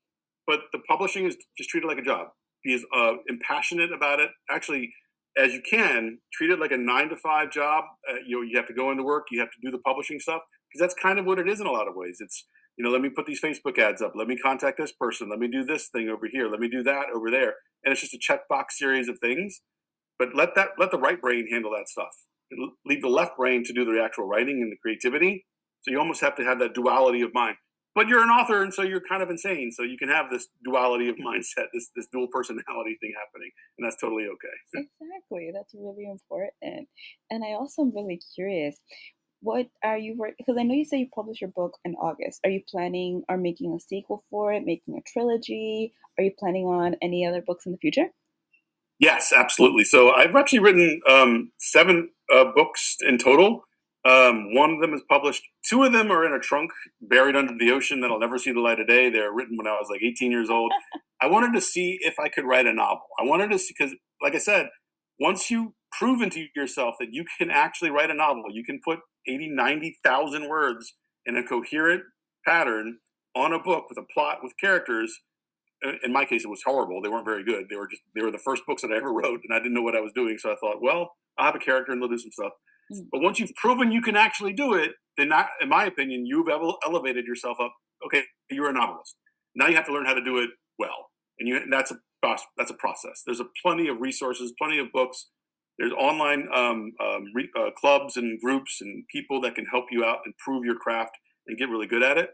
but 0.46 0.60
the 0.72 0.78
publishing 0.78 1.26
is 1.26 1.36
just 1.56 1.70
treat 1.70 1.84
it 1.84 1.86
like 1.86 1.98
a 1.98 2.02
job. 2.02 2.28
Be 2.64 2.74
as 2.74 2.84
uh, 2.96 3.14
impassionate 3.28 3.92
about 3.92 4.20
it. 4.20 4.30
Actually, 4.50 4.92
as 5.36 5.52
you 5.52 5.62
can, 5.68 6.18
treat 6.32 6.50
it 6.50 6.58
like 6.58 6.72
a 6.72 6.76
nine 6.76 7.08
to 7.08 7.16
five 7.16 7.50
job. 7.50 7.84
Uh, 8.08 8.16
you 8.26 8.36
know, 8.36 8.42
you 8.42 8.56
have 8.56 8.66
to 8.68 8.74
go 8.74 8.90
into 8.90 9.02
work. 9.02 9.26
You 9.30 9.40
have 9.40 9.50
to 9.50 9.58
do 9.62 9.70
the 9.70 9.78
publishing 9.78 10.20
stuff 10.20 10.42
because 10.70 10.80
that's 10.80 11.00
kind 11.00 11.18
of 11.18 11.24
what 11.24 11.38
it 11.38 11.48
is 11.48 11.60
in 11.60 11.66
a 11.66 11.72
lot 11.72 11.88
of 11.88 11.94
ways. 11.96 12.18
It's 12.20 12.46
you 12.76 12.84
know, 12.84 12.90
let 12.90 13.02
me 13.02 13.10
put 13.10 13.26
these 13.26 13.40
Facebook 13.40 13.78
ads 13.78 14.00
up. 14.00 14.12
Let 14.14 14.28
me 14.28 14.36
contact 14.36 14.78
this 14.78 14.92
person. 14.92 15.28
Let 15.28 15.38
me 15.38 15.48
do 15.48 15.64
this 15.64 15.88
thing 15.88 16.08
over 16.08 16.26
here. 16.30 16.48
Let 16.48 16.60
me 16.60 16.68
do 16.68 16.82
that 16.84 17.06
over 17.14 17.30
there. 17.30 17.54
And 17.84 17.92
it's 17.92 18.00
just 18.00 18.14
a 18.14 18.18
checkbox 18.18 18.64
series 18.70 19.08
of 19.08 19.18
things. 19.20 19.60
But 20.18 20.30
let 20.34 20.54
that 20.54 20.70
let 20.78 20.90
the 20.90 20.98
right 20.98 21.20
brain 21.20 21.48
handle 21.50 21.72
that 21.72 21.88
stuff. 21.88 22.14
Leave 22.86 23.02
the 23.02 23.08
left 23.08 23.36
brain 23.36 23.64
to 23.64 23.72
do 23.72 23.84
the 23.84 24.02
actual 24.02 24.26
writing 24.26 24.60
and 24.62 24.70
the 24.70 24.76
creativity. 24.80 25.46
So 25.82 25.90
you 25.90 25.98
almost 25.98 26.20
have 26.20 26.36
to 26.36 26.44
have 26.44 26.58
that 26.60 26.74
duality 26.74 27.22
of 27.22 27.34
mind. 27.34 27.56
But 27.94 28.08
you're 28.08 28.22
an 28.22 28.30
author, 28.30 28.62
and 28.62 28.72
so 28.72 28.82
you're 28.82 29.02
kind 29.06 29.22
of 29.22 29.28
insane. 29.28 29.70
So 29.70 29.82
you 29.82 29.98
can 29.98 30.08
have 30.08 30.30
this 30.30 30.48
duality 30.64 31.08
of 31.08 31.16
mindset, 31.16 31.66
this 31.74 31.90
this 31.94 32.06
dual 32.10 32.28
personality 32.32 32.96
thing 33.00 33.12
happening, 33.18 33.50
and 33.78 33.86
that's 33.86 34.00
totally 34.00 34.24
okay. 34.24 34.86
Exactly. 35.02 35.50
That's 35.54 35.74
really 35.74 36.10
important. 36.10 36.88
And 37.30 37.44
I 37.44 37.52
also 37.52 37.82
am 37.82 37.92
really 37.94 38.20
curious. 38.34 38.76
What 39.40 39.66
are 39.82 39.98
you 39.98 40.14
working? 40.16 40.36
Because 40.38 40.56
I 40.58 40.62
know 40.62 40.74
you 40.74 40.84
say 40.84 40.98
you 40.98 41.08
published 41.14 41.40
your 41.40 41.50
book 41.50 41.76
in 41.84 41.94
August. 41.96 42.40
Are 42.44 42.50
you 42.50 42.62
planning 42.68 43.24
or 43.28 43.36
making 43.36 43.74
a 43.74 43.80
sequel 43.80 44.24
for 44.30 44.52
it, 44.52 44.64
making 44.64 44.96
a 44.96 45.02
trilogy? 45.12 45.92
Are 46.16 46.24
you 46.24 46.32
planning 46.38 46.66
on 46.66 46.96
any 47.02 47.26
other 47.26 47.42
books 47.42 47.66
in 47.66 47.72
the 47.72 47.78
future? 47.78 48.06
Yes, 48.98 49.32
absolutely. 49.36 49.82
So 49.82 50.12
I've 50.12 50.36
actually 50.36 50.60
written 50.60 51.00
um, 51.10 51.50
seven 51.58 52.10
uh, 52.32 52.44
books 52.54 52.96
in 53.06 53.18
total. 53.18 53.64
Um, 54.04 54.54
one 54.54 54.70
of 54.70 54.80
them 54.80 54.94
is 54.94 55.02
published. 55.08 55.42
Two 55.68 55.84
of 55.84 55.92
them 55.92 56.10
are 56.10 56.24
in 56.24 56.32
a 56.32 56.40
trunk 56.40 56.70
buried 57.00 57.36
under 57.36 57.54
the 57.56 57.70
ocean 57.70 58.00
that 58.00 58.10
I'll 58.10 58.18
never 58.18 58.38
see 58.38 58.52
the 58.52 58.60
light 58.60 58.80
of 58.80 58.88
day. 58.88 59.10
They're 59.10 59.32
written 59.32 59.56
when 59.56 59.66
I 59.66 59.72
was 59.72 59.88
like 59.90 60.02
18 60.02 60.32
years 60.32 60.50
old. 60.50 60.72
I 61.20 61.26
wanted 61.26 61.52
to 61.54 61.60
see 61.60 61.98
if 62.00 62.18
I 62.18 62.28
could 62.28 62.44
write 62.44 62.66
a 62.66 62.72
novel. 62.72 63.04
I 63.20 63.24
wanted 63.24 63.50
to 63.50 63.58
see, 63.58 63.74
because, 63.78 63.94
like 64.20 64.34
I 64.34 64.38
said, 64.38 64.70
once 65.20 65.50
you 65.50 65.74
proven 65.92 66.30
to 66.30 66.46
yourself 66.56 66.96
that 66.98 67.12
you 67.12 67.24
can 67.38 67.50
actually 67.50 67.90
write 67.90 68.10
a 68.10 68.14
novel, 68.14 68.44
you 68.50 68.64
can 68.64 68.80
put 68.84 69.00
80, 69.28 69.50
90,000 69.50 70.48
words 70.48 70.94
in 71.24 71.36
a 71.36 71.44
coherent 71.44 72.02
pattern 72.44 72.98
on 73.36 73.52
a 73.52 73.62
book 73.62 73.84
with 73.88 73.98
a 73.98 74.06
plot 74.12 74.38
with 74.42 74.54
characters 74.60 75.20
in 76.04 76.12
my 76.12 76.24
case, 76.24 76.44
it 76.44 76.48
was 76.48 76.62
horrible. 76.64 77.00
They 77.02 77.08
weren't 77.08 77.24
very 77.24 77.44
good. 77.44 77.66
They 77.68 77.76
were 77.76 77.88
just 77.88 78.02
they 78.14 78.22
were 78.22 78.30
the 78.30 78.38
first 78.38 78.62
books 78.66 78.82
that 78.82 78.92
I 78.92 78.96
ever 78.96 79.12
wrote, 79.12 79.40
and 79.42 79.52
I 79.52 79.58
didn't 79.58 79.74
know 79.74 79.82
what 79.82 79.96
I 79.96 80.00
was 80.00 80.12
doing. 80.14 80.38
So 80.38 80.52
I 80.52 80.56
thought, 80.60 80.80
well, 80.80 81.12
I'll 81.38 81.46
have 81.46 81.56
a 81.56 81.58
character 81.58 81.92
and 81.92 82.00
they'll 82.00 82.08
do 82.08 82.18
some 82.18 82.30
stuff. 82.30 82.52
Mm. 82.92 83.06
But 83.10 83.20
once 83.20 83.38
you've 83.38 83.54
proven 83.56 83.92
you 83.92 84.02
can 84.02 84.16
actually 84.16 84.52
do 84.52 84.74
it, 84.74 84.92
then, 85.16 85.28
not, 85.28 85.48
in 85.60 85.68
my 85.68 85.84
opinion, 85.84 86.26
you've 86.26 86.48
elevated 86.48 87.26
yourself 87.26 87.58
up 87.60 87.74
okay, 88.06 88.22
you're 88.50 88.70
a 88.70 88.72
novelist. 88.72 89.16
Now 89.54 89.68
you 89.68 89.76
have 89.76 89.86
to 89.86 89.92
learn 89.92 90.06
how 90.06 90.14
to 90.14 90.24
do 90.24 90.38
it 90.38 90.50
well, 90.78 91.10
and 91.38 91.48
you 91.48 91.60
that's 91.70 91.90
a 91.90 91.96
that's 92.22 92.70
a 92.70 92.74
process. 92.74 93.22
There's 93.26 93.40
a 93.40 93.46
plenty 93.62 93.88
of 93.88 94.00
resources, 94.00 94.52
plenty 94.58 94.78
of 94.78 94.92
books. 94.92 95.28
There's 95.78 95.92
online 95.92 96.48
um, 96.54 96.92
um, 97.02 97.24
re, 97.34 97.48
uh, 97.58 97.70
clubs 97.76 98.16
and 98.16 98.40
groups 98.40 98.80
and 98.80 99.04
people 99.10 99.40
that 99.40 99.54
can 99.54 99.66
help 99.66 99.86
you 99.90 100.04
out, 100.04 100.18
improve 100.26 100.64
your 100.64 100.76
craft, 100.76 101.12
and 101.46 101.58
get 101.58 101.68
really 101.68 101.86
good 101.86 102.02
at 102.02 102.18
it. 102.18 102.30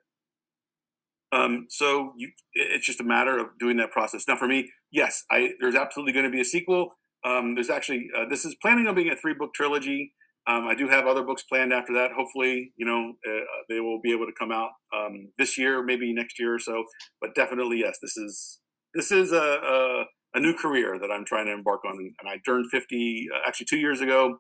Um, 1.30 1.66
so 1.70 2.12
you, 2.16 2.30
it's 2.52 2.86
just 2.86 3.00
a 3.00 3.04
matter 3.04 3.38
of 3.38 3.58
doing 3.58 3.76
that 3.78 3.90
process. 3.90 4.24
Now, 4.26 4.36
for 4.36 4.48
me, 4.48 4.70
yes, 4.90 5.24
I 5.30 5.52
there's 5.60 5.74
absolutely 5.74 6.12
going 6.12 6.26
to 6.26 6.30
be 6.30 6.40
a 6.40 6.44
sequel. 6.44 6.94
Um, 7.24 7.54
there's 7.54 7.70
actually 7.70 8.08
uh, 8.16 8.26
this 8.28 8.44
is 8.44 8.54
planning 8.60 8.86
on 8.86 8.94
being 8.94 9.10
a 9.10 9.16
three 9.16 9.34
book 9.34 9.54
trilogy. 9.54 10.14
Um, 10.48 10.66
I 10.66 10.74
do 10.74 10.88
have 10.88 11.06
other 11.06 11.22
books 11.22 11.42
planned 11.42 11.74
after 11.74 11.92
that. 11.92 12.12
Hopefully, 12.16 12.72
you 12.76 12.86
know, 12.86 13.12
uh, 13.28 13.40
they 13.68 13.80
will 13.80 14.00
be 14.00 14.12
able 14.12 14.24
to 14.24 14.32
come 14.38 14.50
out 14.50 14.70
um, 14.96 15.28
this 15.36 15.58
year, 15.58 15.84
maybe 15.84 16.14
next 16.14 16.38
year 16.38 16.54
or 16.54 16.58
so. 16.58 16.84
But 17.20 17.34
definitely, 17.34 17.80
yes, 17.80 17.98
this 18.00 18.16
is 18.16 18.60
this 18.94 19.12
is 19.12 19.32
a, 19.32 19.36
a, 19.36 20.04
a 20.34 20.40
new 20.40 20.54
career 20.54 20.98
that 20.98 21.10
I'm 21.12 21.26
trying 21.26 21.46
to 21.46 21.52
embark 21.52 21.84
on, 21.84 21.98
and 21.98 22.28
I 22.28 22.38
turned 22.46 22.70
50 22.70 23.28
uh, 23.34 23.46
actually 23.46 23.66
two 23.66 23.76
years 23.76 24.00
ago. 24.00 24.38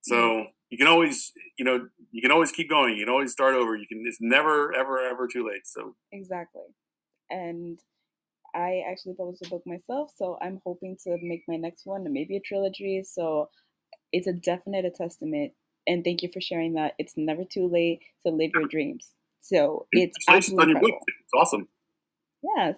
So 0.00 0.14
mm-hmm. 0.14 0.42
you 0.70 0.78
can 0.78 0.86
always, 0.86 1.32
you 1.58 1.64
know, 1.64 1.88
you 2.10 2.22
can 2.22 2.30
always 2.30 2.50
keep 2.50 2.70
going. 2.70 2.96
You 2.96 3.04
can 3.04 3.12
always 3.12 3.32
start 3.32 3.54
over. 3.54 3.76
You 3.76 3.86
can. 3.86 4.02
It's 4.06 4.18
never, 4.22 4.74
ever, 4.74 4.98
ever 4.98 5.28
too 5.30 5.46
late. 5.46 5.66
So 5.66 5.94
exactly, 6.10 6.62
and 7.28 7.78
I 8.54 8.82
actually 8.90 9.14
published 9.14 9.44
a 9.44 9.50
book 9.50 9.62
myself, 9.66 10.10
so 10.16 10.38
I'm 10.40 10.60
hoping 10.64 10.96
to 11.04 11.18
make 11.20 11.42
my 11.48 11.56
next 11.56 11.82
one, 11.84 12.10
maybe 12.10 12.38
a 12.38 12.40
trilogy. 12.40 13.02
So 13.04 13.50
it's 14.14 14.28
a 14.28 14.32
definite 14.32 14.84
a 14.84 14.90
testament. 14.90 15.52
And 15.86 16.04
thank 16.04 16.22
you 16.22 16.30
for 16.32 16.40
sharing 16.40 16.74
that. 16.74 16.94
It's 16.98 17.14
never 17.16 17.42
too 17.44 17.68
late 17.68 18.00
to 18.24 18.32
live 18.32 18.52
your 18.54 18.68
dreams. 18.68 19.10
So 19.40 19.86
it's 19.92 20.16
absolutely 20.28 20.70
incredible. 20.70 21.00
It's 21.06 21.32
awesome. 21.36 21.68
Yes. 22.56 22.76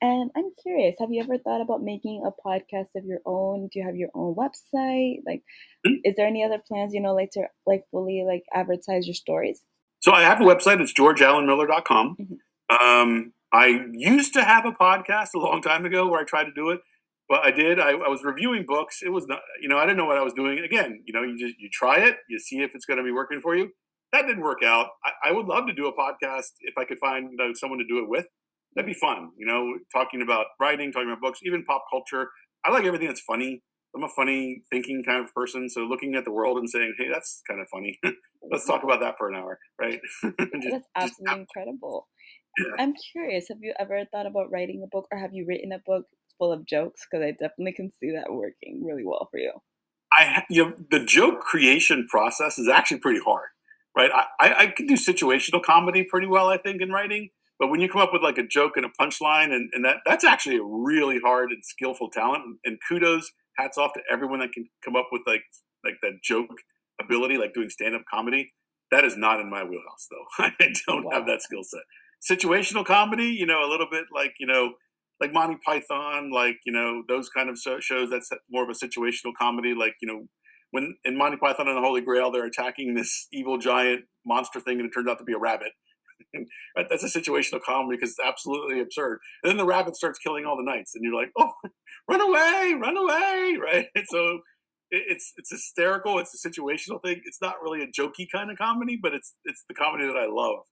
And 0.00 0.30
I'm 0.36 0.50
curious, 0.62 0.96
have 1.00 1.10
you 1.10 1.22
ever 1.22 1.38
thought 1.38 1.60
about 1.60 1.82
making 1.82 2.22
a 2.24 2.30
podcast 2.30 2.88
of 2.94 3.04
your 3.04 3.20
own? 3.26 3.68
Do 3.72 3.78
you 3.78 3.84
have 3.86 3.96
your 3.96 4.10
own 4.14 4.34
website? 4.34 5.18
Like 5.26 5.42
mm-hmm. 5.86 5.94
is 6.04 6.14
there 6.16 6.26
any 6.26 6.44
other 6.44 6.58
plans, 6.66 6.94
you 6.94 7.00
know, 7.00 7.14
like 7.14 7.30
to 7.32 7.44
like 7.66 7.84
fully 7.90 8.24
like 8.26 8.44
advertise 8.54 9.06
your 9.06 9.14
stories? 9.14 9.62
So 10.00 10.12
I 10.12 10.22
have 10.22 10.40
a 10.40 10.44
website, 10.44 10.80
it's 10.80 10.92
georgeallenmiller.com. 10.92 12.16
Mm-hmm. 12.20 12.86
Um 12.86 13.32
I 13.52 13.86
used 13.92 14.34
to 14.34 14.44
have 14.44 14.64
a 14.64 14.72
podcast 14.72 15.34
a 15.34 15.38
long 15.38 15.62
time 15.62 15.84
ago 15.84 16.06
where 16.08 16.20
I 16.20 16.24
tried 16.24 16.44
to 16.44 16.52
do 16.52 16.70
it 16.70 16.80
but 17.28 17.44
I 17.44 17.50
did. 17.50 17.80
I, 17.80 17.90
I, 17.90 18.08
was 18.08 18.22
reviewing 18.22 18.64
books. 18.66 19.00
It 19.02 19.10
was 19.10 19.26
not, 19.26 19.40
you 19.60 19.68
know, 19.68 19.78
I 19.78 19.82
didn't 19.82 19.96
know 19.98 20.04
what 20.04 20.18
I 20.18 20.22
was 20.22 20.32
doing. 20.32 20.58
Again, 20.58 21.02
you 21.06 21.12
know, 21.12 21.22
you 21.22 21.36
just 21.38 21.58
you 21.58 21.68
try 21.72 21.98
it, 21.98 22.16
you 22.28 22.38
see 22.38 22.58
if 22.58 22.70
it's 22.74 22.84
going 22.84 22.98
to 22.98 23.04
be 23.04 23.12
working 23.12 23.40
for 23.40 23.56
you. 23.56 23.70
That 24.12 24.26
didn't 24.26 24.42
work 24.42 24.62
out. 24.64 24.88
I, 25.04 25.30
I 25.30 25.32
would 25.32 25.46
love 25.46 25.66
to 25.66 25.72
do 25.72 25.86
a 25.86 25.92
podcast 25.92 26.52
if 26.60 26.78
I 26.78 26.84
could 26.84 26.98
find 26.98 27.38
uh, 27.40 27.54
someone 27.54 27.78
to 27.78 27.86
do 27.86 27.98
it 27.98 28.08
with. 28.08 28.26
That'd 28.74 28.86
be 28.86 28.94
fun. 28.94 29.30
You 29.36 29.46
know, 29.46 29.78
talking 29.94 30.22
about 30.22 30.46
writing, 30.60 30.92
talking 30.92 31.08
about 31.08 31.20
books, 31.20 31.40
even 31.42 31.64
pop 31.64 31.84
culture. 31.90 32.30
I 32.64 32.70
like 32.70 32.84
everything 32.84 33.08
that's 33.08 33.20
funny. 33.20 33.62
I'm 33.94 34.04
a 34.04 34.08
funny 34.08 34.62
thinking 34.70 35.02
kind 35.04 35.24
of 35.24 35.32
person. 35.34 35.70
So 35.70 35.80
looking 35.82 36.14
at 36.14 36.24
the 36.24 36.32
world 36.32 36.58
and 36.58 36.68
saying, 36.68 36.94
"Hey, 36.98 37.06
that's 37.12 37.42
kind 37.48 37.60
of 37.60 37.68
funny. 37.72 37.98
Let's 38.50 38.66
talk 38.66 38.84
about 38.84 39.00
that 39.00 39.14
for 39.18 39.30
an 39.30 39.36
hour." 39.36 39.58
Right? 39.80 40.00
just, 40.22 40.34
that's 40.44 40.86
absolutely 40.94 41.40
incredible. 41.40 42.06
Yeah. 42.58 42.72
I'm 42.78 42.94
curious. 43.12 43.46
Have 43.48 43.58
you 43.60 43.74
ever 43.78 44.04
thought 44.12 44.26
about 44.26 44.50
writing 44.52 44.82
a 44.84 44.88
book, 44.94 45.06
or 45.10 45.18
have 45.18 45.32
you 45.32 45.46
written 45.48 45.72
a 45.72 45.80
book 45.84 46.04
full 46.38 46.52
of 46.52 46.66
jokes 46.66 47.06
because 47.10 47.24
I 47.24 47.30
definitely 47.32 47.72
can 47.72 47.90
see 47.90 48.12
that 48.12 48.32
working 48.32 48.84
really 48.84 49.04
well 49.04 49.28
for 49.30 49.38
you. 49.38 49.52
I, 50.12 50.44
you 50.48 50.64
know, 50.64 50.74
the 50.90 51.04
joke 51.04 51.40
creation 51.40 52.06
process 52.08 52.58
is 52.58 52.68
actually 52.68 53.00
pretty 53.00 53.20
hard, 53.24 53.48
right? 53.96 54.10
I, 54.12 54.24
I, 54.40 54.54
I 54.62 54.66
can 54.68 54.86
do 54.86 54.94
situational 54.94 55.62
comedy 55.62 56.04
pretty 56.04 56.26
well, 56.26 56.48
I 56.48 56.58
think, 56.58 56.80
in 56.80 56.90
writing. 56.90 57.30
But 57.58 57.68
when 57.68 57.80
you 57.80 57.88
come 57.88 58.02
up 58.02 58.12
with 58.12 58.22
like 58.22 58.38
a 58.38 58.46
joke 58.46 58.72
and 58.76 58.84
a 58.84 58.90
punchline, 59.00 59.52
and, 59.52 59.70
and 59.72 59.84
that 59.84 59.98
that's 60.04 60.24
actually 60.24 60.56
a 60.56 60.62
really 60.62 61.18
hard 61.24 61.50
and 61.50 61.64
skillful 61.64 62.10
talent. 62.10 62.44
And 62.64 62.78
kudos, 62.86 63.32
hats 63.56 63.78
off 63.78 63.94
to 63.94 64.00
everyone 64.10 64.40
that 64.40 64.52
can 64.52 64.68
come 64.84 64.94
up 64.94 65.08
with 65.10 65.22
like 65.26 65.42
like 65.84 65.94
that 66.02 66.22
joke 66.22 66.50
ability, 67.00 67.38
like 67.38 67.54
doing 67.54 67.70
stand 67.70 67.94
up 67.94 68.02
comedy. 68.12 68.52
That 68.90 69.04
is 69.04 69.16
not 69.16 69.40
in 69.40 69.50
my 69.50 69.64
wheelhouse, 69.64 70.06
though. 70.10 70.44
I 70.60 70.72
don't 70.86 71.04
wow. 71.04 71.12
have 71.12 71.26
that 71.26 71.42
skill 71.42 71.62
set. 71.64 71.80
Situational 72.22 72.84
comedy, 72.84 73.26
you 73.26 73.46
know, 73.46 73.64
a 73.64 73.70
little 73.70 73.88
bit 73.90 74.04
like 74.14 74.34
you 74.38 74.46
know 74.46 74.74
like 75.20 75.32
Monty 75.32 75.56
Python, 75.64 76.30
like 76.32 76.56
you 76.64 76.72
know 76.72 77.02
those 77.08 77.28
kind 77.28 77.48
of 77.48 77.58
shows. 77.58 78.10
That's 78.10 78.30
more 78.50 78.64
of 78.64 78.70
a 78.70 78.72
situational 78.72 79.32
comedy. 79.38 79.74
Like 79.74 79.94
you 80.00 80.08
know 80.08 80.26
when 80.70 80.96
in 81.04 81.16
Monty 81.16 81.36
Python 81.36 81.68
and 81.68 81.76
the 81.76 81.80
Holy 81.80 82.00
Grail, 82.00 82.30
they're 82.30 82.46
attacking 82.46 82.94
this 82.94 83.28
evil 83.32 83.58
giant 83.58 84.04
monster 84.24 84.60
thing, 84.60 84.78
and 84.78 84.86
it 84.86 84.92
turns 84.92 85.08
out 85.08 85.18
to 85.18 85.24
be 85.24 85.32
a 85.32 85.38
rabbit. 85.38 85.72
That's 86.76 87.04
a 87.04 87.18
situational 87.18 87.60
comedy 87.62 87.96
because 87.96 88.10
it's 88.10 88.26
absolutely 88.26 88.80
absurd. 88.80 89.18
And 89.42 89.50
then 89.50 89.56
the 89.56 89.66
rabbit 89.66 89.96
starts 89.96 90.18
killing 90.18 90.44
all 90.44 90.56
the 90.56 90.70
knights, 90.70 90.94
and 90.94 91.04
you're 91.04 91.14
like, 91.14 91.30
"Oh, 91.38 91.52
run 92.08 92.20
away, 92.20 92.74
run 92.80 92.96
away!" 92.96 93.56
Right? 93.62 93.86
So 94.06 94.40
it's 94.90 95.32
it's 95.36 95.50
hysterical. 95.50 96.18
It's 96.18 96.44
a 96.44 96.48
situational 96.48 97.02
thing. 97.02 97.20
It's 97.24 97.40
not 97.40 97.56
really 97.62 97.82
a 97.82 97.86
jokey 97.86 98.26
kind 98.30 98.50
of 98.50 98.58
comedy, 98.58 98.98
but 99.00 99.14
it's 99.14 99.34
it's 99.44 99.64
the 99.68 99.74
comedy 99.74 100.06
that 100.06 100.16
I 100.16 100.26
love. 100.26 100.64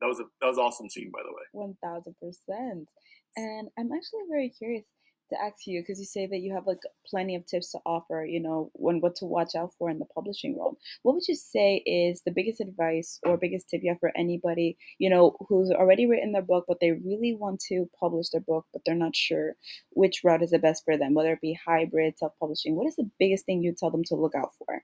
That 0.00 0.08
was 0.08 0.20
a 0.20 0.24
that 0.40 0.48
was 0.48 0.58
awesome 0.58 0.90
scene, 0.90 1.10
by 1.12 1.20
the 1.22 1.32
way. 1.32 1.44
One 1.52 1.76
thousand 1.82 2.16
percent. 2.20 2.88
And 3.36 3.68
I'm 3.78 3.92
actually 3.92 4.22
very 4.28 4.50
curious 4.50 4.84
to 5.30 5.42
ask 5.42 5.66
you 5.66 5.80
because 5.80 5.98
you 5.98 6.04
say 6.04 6.26
that 6.26 6.40
you 6.40 6.54
have 6.54 6.66
like 6.66 6.78
plenty 7.08 7.34
of 7.34 7.46
tips 7.46 7.72
to 7.72 7.78
offer, 7.86 8.24
you 8.28 8.40
know, 8.40 8.70
when 8.74 9.00
what 9.00 9.16
to 9.16 9.24
watch 9.24 9.54
out 9.56 9.72
for 9.78 9.90
in 9.90 9.98
the 9.98 10.04
publishing 10.14 10.56
world. 10.56 10.76
What 11.02 11.14
would 11.14 11.26
you 11.26 11.34
say 11.34 11.76
is 11.86 12.22
the 12.22 12.30
biggest 12.30 12.60
advice 12.60 13.18
or 13.24 13.36
biggest 13.36 13.68
tip 13.68 13.80
you 13.82 13.90
have 13.90 14.00
for 14.00 14.12
anybody, 14.16 14.76
you 14.98 15.08
know, 15.08 15.36
who's 15.48 15.70
already 15.70 16.06
written 16.06 16.32
their 16.32 16.42
book 16.42 16.66
but 16.68 16.78
they 16.80 16.92
really 16.92 17.34
want 17.38 17.60
to 17.68 17.88
publish 17.98 18.28
their 18.30 18.42
book 18.42 18.66
but 18.72 18.82
they're 18.84 18.94
not 18.94 19.16
sure 19.16 19.54
which 19.90 20.20
route 20.24 20.42
is 20.42 20.50
the 20.50 20.58
best 20.58 20.84
for 20.84 20.96
them, 20.96 21.14
whether 21.14 21.32
it 21.32 21.40
be 21.40 21.58
hybrid, 21.66 22.18
self-publishing. 22.18 22.76
What 22.76 22.86
is 22.86 22.96
the 22.96 23.10
biggest 23.18 23.46
thing 23.46 23.62
you 23.62 23.74
tell 23.76 23.90
them 23.90 24.04
to 24.08 24.16
look 24.16 24.34
out 24.34 24.50
for? 24.58 24.82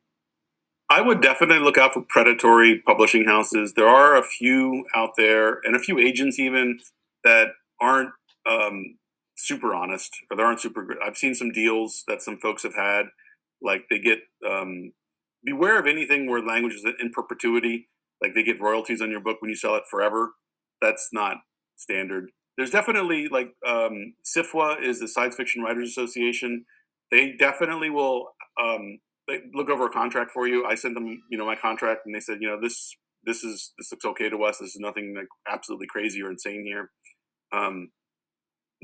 I 0.89 1.03
would 1.03 1.21
definitely 1.21 1.63
look 1.63 1.79
out 1.79 1.93
for 1.93 2.03
predatory 2.03 2.81
publishing 2.81 3.25
houses. 3.25 3.75
There 3.75 3.87
are 3.87 4.17
a 4.17 4.25
few 4.25 4.87
out 4.95 5.11
there 5.17 5.61
and 5.63 5.77
a 5.77 5.79
few 5.79 6.01
agents 6.01 6.39
even 6.41 6.81
that 7.23 7.51
aren't 7.81 8.11
um, 8.49 8.99
super 9.37 9.75
honest 9.75 10.11
or 10.31 10.37
they 10.37 10.43
aren't 10.43 10.61
super 10.61 10.85
good. 10.85 10.99
I've 11.05 11.17
seen 11.17 11.35
some 11.35 11.51
deals 11.51 12.05
that 12.09 12.23
some 12.23 12.39
folks 12.39 12.63
have 12.63 12.75
had, 12.75 13.07
like 13.63 13.83
they 13.91 13.99
get 13.99 14.21
um, 14.49 14.93
beware 15.43 15.79
of 15.79 15.87
anything 15.87 16.29
where 16.29 16.45
language 16.45 16.75
is 16.75 16.85
in 17.01 17.11
perpetuity, 17.11 17.89
like 18.23 18.35
they 18.35 18.43
get 18.43 18.61
royalties 18.61 19.01
on 19.01 19.11
your 19.11 19.21
book 19.21 19.41
when 19.41 19.51
you 19.51 19.57
sell 19.57 19.77
it 19.77 19.85
forever. 19.91 20.33
That's 20.81 21.11
not 21.13 21.39
standard. 21.77 22.31
There's 22.57 22.71
definitely 22.71 23.29
like 23.29 23.55
um, 23.67 24.15
SFWA 24.25 24.83
is 24.83 25.01
the 25.01 25.09
Science 25.09 25.37
Fiction 25.37 25.63
Writers 25.63 25.89
Association. 25.89 26.67
They 27.11 27.35
definitely 27.39 27.91
will 27.91 28.29
um, 28.63 28.99
they 29.27 29.41
look 29.55 29.71
over 29.71 29.87
a 29.87 29.91
contract 29.91 30.33
for 30.33 30.47
you. 30.47 30.67
I 30.67 30.75
sent 30.75 30.95
them, 30.95 31.23
you 31.31 31.39
know, 31.39 31.47
my 31.47 31.57
contract, 31.57 32.03
and 32.05 32.15
they 32.15 32.21
said, 32.21 32.39
you 32.41 32.49
know, 32.49 32.61
this 32.61 32.95
this 33.25 33.45
is 33.45 33.73
this 33.79 33.91
looks 33.93 34.05
okay 34.05 34.29
to 34.29 34.43
us. 34.45 34.59
This 34.59 34.71
is 34.71 34.81
nothing 34.81 35.15
like 35.17 35.29
absolutely 35.49 35.87
crazy 35.87 36.23
or 36.23 36.31
insane 36.31 36.65
here. 36.65 36.91
Um, 37.53 37.91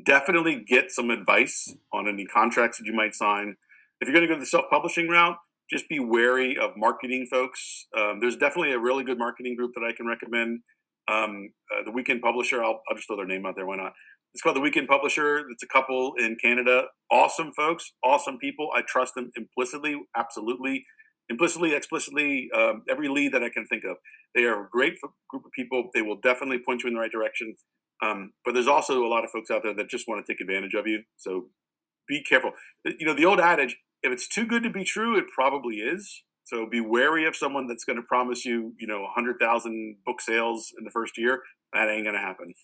definitely 0.05 0.65
get 0.67 0.91
some 0.91 1.11
advice 1.11 1.75
on 1.93 2.09
any 2.09 2.27
contracts 2.27 2.79
that 2.79 2.87
you 2.87 2.93
might 2.93 3.15
sign. 3.15 3.57
If 4.01 4.09
you're 4.09 4.17
going 4.17 4.29
to 4.29 4.35
go 4.35 4.39
the 4.39 4.47
self-publishing 4.47 5.09
route, 5.09 5.37
just 5.71 5.89
be 5.89 5.99
wary 5.99 6.57
of 6.57 6.73
marketing 6.77 7.27
folks. 7.31 7.87
Um, 7.97 8.21
there's 8.21 8.37
definitely 8.37 8.73
a 8.73 8.79
really 8.79 9.05
good 9.05 9.19
marketing 9.19 9.57
group 9.57 9.73
that 9.75 9.85
I 9.85 9.93
can 9.97 10.07
recommend. 10.07 10.61
Um, 11.09 11.51
uh, 11.75 11.83
the 11.85 11.91
Weekend 11.91 12.21
Publisher, 12.21 12.63
I'll, 12.63 12.83
I'll 12.89 12.97
just 12.97 13.09
throw 13.09 13.17
their 13.17 13.27
name 13.27 13.47
out 13.47 13.55
there. 13.57 13.67
Why 13.67 13.77
not? 13.77 13.93
It's 14.35 14.43
called 14.43 14.57
the 14.57 14.61
Weekend 14.61 14.87
Publisher. 14.87 15.45
It's 15.51 15.63
a 15.63 15.67
couple 15.67 16.13
in 16.19 16.37
Canada. 16.41 16.89
Awesome 17.11 17.53
folks, 17.57 17.93
awesome 18.05 18.39
people. 18.39 18.69
I 18.75 18.83
trust 18.87 19.15
them 19.15 19.31
implicitly, 19.35 20.03
absolutely, 20.15 20.85
implicitly, 21.31 21.75
explicitly. 21.75 22.51
Um, 22.55 22.83
every 22.91 23.09
lead 23.09 23.33
that 23.33 23.43
I 23.43 23.49
can 23.49 23.67
think 23.67 23.85
of. 23.85 23.97
They 24.35 24.43
are 24.43 24.67
a 24.67 24.69
great 24.71 24.95
group 25.31 25.47
of 25.47 25.53
people. 25.53 25.89
They 25.95 26.03
will 26.03 26.21
definitely 26.23 26.59
point 26.59 26.83
you 26.83 26.89
in 26.89 26.95
the 26.95 27.01
right 27.01 27.11
direction. 27.11 27.55
Um, 28.03 28.33
but 28.45 28.53
there's 28.53 28.67
also 28.67 29.05
a 29.05 29.09
lot 29.09 29.25
of 29.25 29.31
folks 29.31 29.51
out 29.51 29.63
there 29.63 29.75
that 29.75 29.89
just 29.89 30.07
want 30.07 30.25
to 30.25 30.33
take 30.33 30.41
advantage 30.41 30.75
of 30.75 30.87
you. 30.87 31.03
So 31.17 31.47
be 32.09 32.23
careful. 32.23 32.53
You 32.85 33.07
know, 33.07 33.15
the 33.15 33.25
old 33.25 33.41
adage, 33.41 33.77
if 34.03 34.13
it's 34.13 34.29
too 34.29 34.47
good 34.47 34.63
to 34.63 34.71
be 34.71 34.85
true, 34.85 35.19
it 35.19 35.25
probably 35.35 35.77
is. 35.77 36.23
So 36.45 36.65
be 36.65 36.81
wary 36.81 37.27
of 37.27 37.35
someone 37.35 37.67
that's 37.67 37.85
going 37.85 37.97
to 37.97 38.03
promise 38.03 38.45
you, 38.45 38.75
you 38.79 38.87
know, 38.87 39.03
100,000 39.03 39.97
book 40.05 40.21
sales 40.21 40.73
in 40.79 40.85
the 40.85 40.91
first 40.91 41.19
year. 41.19 41.43
That 41.73 41.89
ain't 41.89 42.05
going 42.05 42.15
to 42.15 42.21
happen. 42.21 42.55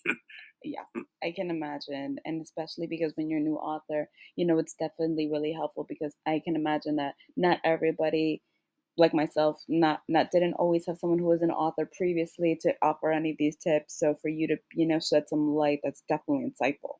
yeah, 0.63 0.83
I 1.23 1.33
can 1.35 1.49
imagine. 1.49 2.15
And 2.23 2.41
especially 2.41 2.87
because 2.87 3.11
when 3.15 3.29
you're 3.29 3.39
a 3.39 3.43
new 3.43 3.55
author, 3.55 4.07
you 4.37 4.45
know, 4.45 4.57
it's 4.57 4.75
definitely 4.79 5.29
really 5.29 5.51
helpful 5.51 5.85
because 5.87 6.15
I 6.25 6.41
can 6.43 6.55
imagine 6.55 6.95
that 6.95 7.15
not 7.35 7.59
everybody 7.65 8.41
like 8.97 9.13
myself 9.13 9.61
not 9.67 10.01
not 10.07 10.31
didn't 10.31 10.53
always 10.53 10.85
have 10.85 10.97
someone 10.97 11.19
who 11.19 11.25
was 11.25 11.41
an 11.41 11.51
author 11.51 11.89
previously 11.97 12.57
to 12.61 12.73
offer 12.81 13.11
any 13.11 13.31
of 13.31 13.37
these 13.39 13.55
tips 13.55 13.97
so 13.99 14.15
for 14.21 14.29
you 14.29 14.47
to 14.47 14.57
you 14.73 14.87
know 14.87 14.99
shed 14.99 15.27
some 15.27 15.55
light 15.55 15.79
that's 15.83 16.03
definitely 16.07 16.49
insightful 16.49 16.95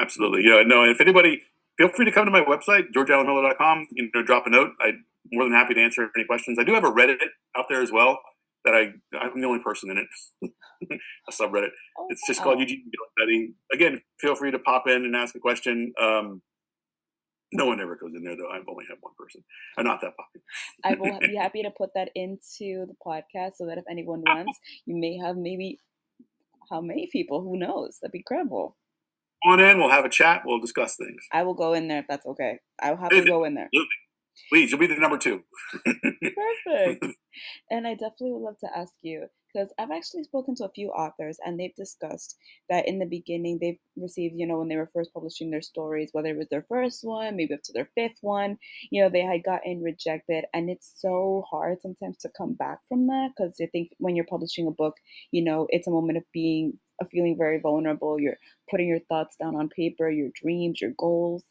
absolutely 0.00 0.42
yeah 0.44 0.62
no 0.66 0.84
if 0.84 1.00
anybody 1.00 1.42
feel 1.78 1.88
free 1.88 2.04
to 2.04 2.12
come 2.12 2.24
to 2.24 2.30
my 2.30 2.44
website 2.44 2.92
georgeallenmiller.com 2.94 3.86
you 3.92 4.08
know 4.14 4.22
drop 4.22 4.46
a 4.46 4.50
note 4.50 4.70
i'm 4.80 5.04
more 5.32 5.44
than 5.44 5.52
happy 5.52 5.74
to 5.74 5.80
answer 5.80 6.08
any 6.16 6.24
questions 6.24 6.58
i 6.58 6.64
do 6.64 6.74
have 6.74 6.84
a 6.84 6.90
reddit 6.90 7.18
out 7.56 7.66
there 7.68 7.82
as 7.82 7.92
well 7.92 8.18
that 8.66 8.74
I 8.74 8.92
I'm 9.16 9.40
the 9.40 9.46
only 9.46 9.62
person 9.62 9.90
in 9.90 9.98
it. 9.98 10.50
a 11.28 11.32
subreddit. 11.32 11.70
Oh, 11.98 12.06
it's 12.10 12.26
just 12.26 12.40
wow. 12.40 12.44
called 12.44 12.60
Eugene 12.60 12.84
McGillicuddy. 12.84 13.54
Again, 13.72 14.02
feel 14.20 14.34
free 14.34 14.50
to 14.50 14.58
pop 14.58 14.86
in 14.86 15.04
and 15.04 15.16
ask 15.16 15.34
a 15.34 15.38
question. 15.38 15.94
Um, 16.00 16.42
no 17.52 17.66
one 17.66 17.80
ever 17.80 17.96
goes 17.96 18.12
in 18.14 18.24
there 18.24 18.36
though. 18.36 18.50
I've 18.50 18.68
only 18.68 18.84
had 18.88 18.98
one 19.00 19.14
person. 19.18 19.42
I'm 19.78 19.84
not 19.84 20.00
that 20.00 20.14
popular. 20.16 20.44
I 20.84 20.94
will 20.94 21.18
be 21.26 21.36
happy 21.36 21.62
to 21.62 21.70
put 21.70 21.90
that 21.94 22.10
into 22.14 22.86
the 22.86 22.94
podcast 23.04 23.52
so 23.56 23.66
that 23.66 23.78
if 23.78 23.84
anyone 23.90 24.22
wants, 24.26 24.58
you 24.84 24.96
may 24.96 25.16
have 25.18 25.36
maybe 25.36 25.78
how 26.70 26.80
many 26.80 27.08
people? 27.12 27.42
Who 27.42 27.58
knows? 27.58 27.98
That'd 28.00 28.12
be 28.12 28.18
incredible. 28.18 28.76
On 29.44 29.60
in, 29.60 29.78
we'll 29.78 29.90
have 29.90 30.04
a 30.04 30.08
chat. 30.08 30.42
We'll 30.44 30.60
discuss 30.60 30.96
things. 30.96 31.22
I 31.32 31.44
will 31.44 31.54
go 31.54 31.74
in 31.74 31.88
there 31.88 32.00
if 32.00 32.06
that's 32.08 32.26
okay. 32.26 32.58
I 32.82 32.90
will 32.90 32.98
have 32.98 33.10
to 33.10 33.24
go 33.24 33.44
in 33.44 33.54
there. 33.54 33.68
Please, 34.50 34.70
you'll 34.70 34.80
be 34.80 34.86
the 34.86 34.96
number 34.96 35.18
two. 35.18 35.42
Perfect. 35.84 37.06
And 37.70 37.86
I 37.86 37.92
definitely 37.92 38.32
would 38.32 38.42
love 38.42 38.58
to 38.60 38.68
ask 38.76 38.92
you 39.02 39.26
because 39.56 39.72
I've 39.78 39.90
actually 39.90 40.24
spoken 40.24 40.54
to 40.56 40.64
a 40.64 40.70
few 40.70 40.88
authors 40.90 41.38
and 41.44 41.58
they've 41.58 41.74
discussed 41.74 42.36
that 42.68 42.86
in 42.86 42.98
the 42.98 43.06
beginning 43.06 43.58
they've 43.58 43.78
received, 43.96 44.34
you 44.36 44.46
know, 44.46 44.58
when 44.58 44.68
they 44.68 44.76
were 44.76 44.90
first 44.92 45.14
publishing 45.14 45.50
their 45.50 45.62
stories, 45.62 46.10
whether 46.12 46.28
it 46.28 46.36
was 46.36 46.48
their 46.48 46.66
first 46.68 47.04
one, 47.04 47.36
maybe 47.36 47.54
up 47.54 47.62
to 47.62 47.72
their 47.72 47.88
fifth 47.94 48.18
one, 48.20 48.58
you 48.90 49.02
know, 49.02 49.08
they 49.08 49.22
had 49.22 49.42
gotten 49.42 49.82
rejected. 49.82 50.44
And 50.52 50.68
it's 50.68 50.92
so 50.96 51.44
hard 51.50 51.80
sometimes 51.80 52.18
to 52.18 52.30
come 52.36 52.52
back 52.52 52.80
from 52.88 53.06
that 53.06 53.30
because 53.36 53.54
I 53.60 53.66
think 53.66 53.92
when 53.98 54.14
you're 54.14 54.26
publishing 54.26 54.66
a 54.66 54.72
book, 54.72 54.96
you 55.30 55.42
know, 55.42 55.66
it's 55.70 55.86
a 55.86 55.92
moment 55.92 56.18
of 56.18 56.24
being, 56.32 56.78
of 57.00 57.08
feeling 57.10 57.38
very 57.38 57.58
vulnerable. 57.58 58.20
You're 58.20 58.38
putting 58.70 58.88
your 58.88 59.00
thoughts 59.00 59.36
down 59.36 59.56
on 59.56 59.70
paper, 59.70 60.10
your 60.10 60.30
dreams, 60.34 60.80
your 60.82 60.92
goals. 60.98 61.44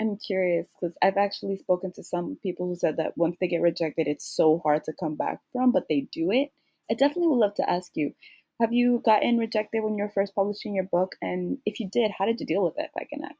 I'm 0.00 0.16
curious 0.16 0.66
because 0.80 0.96
I've 1.02 1.18
actually 1.18 1.58
spoken 1.58 1.92
to 1.92 2.02
some 2.02 2.38
people 2.42 2.66
who 2.68 2.74
said 2.74 2.96
that 2.96 3.18
once 3.18 3.36
they 3.38 3.48
get 3.48 3.60
rejected, 3.60 4.06
it's 4.08 4.24
so 4.24 4.58
hard 4.64 4.84
to 4.84 4.94
come 4.98 5.14
back 5.14 5.40
from, 5.52 5.72
but 5.72 5.88
they 5.90 6.08
do 6.10 6.30
it. 6.30 6.52
I 6.90 6.94
definitely 6.94 7.28
would 7.28 7.38
love 7.38 7.54
to 7.54 7.70
ask 7.70 7.92
you 7.94 8.14
have 8.60 8.72
you 8.72 9.00
gotten 9.04 9.38
rejected 9.38 9.82
when 9.82 9.96
you 9.96 10.04
were 10.04 10.10
first 10.10 10.34
publishing 10.34 10.74
your 10.74 10.84
book? 10.84 11.16
And 11.22 11.58
if 11.64 11.80
you 11.80 11.88
did, 11.88 12.10
how 12.18 12.26
did 12.26 12.40
you 12.40 12.46
deal 12.46 12.62
with 12.62 12.74
it, 12.76 12.90
if 12.94 12.96
I 12.96 13.06
can 13.10 13.24
ask? 13.24 13.36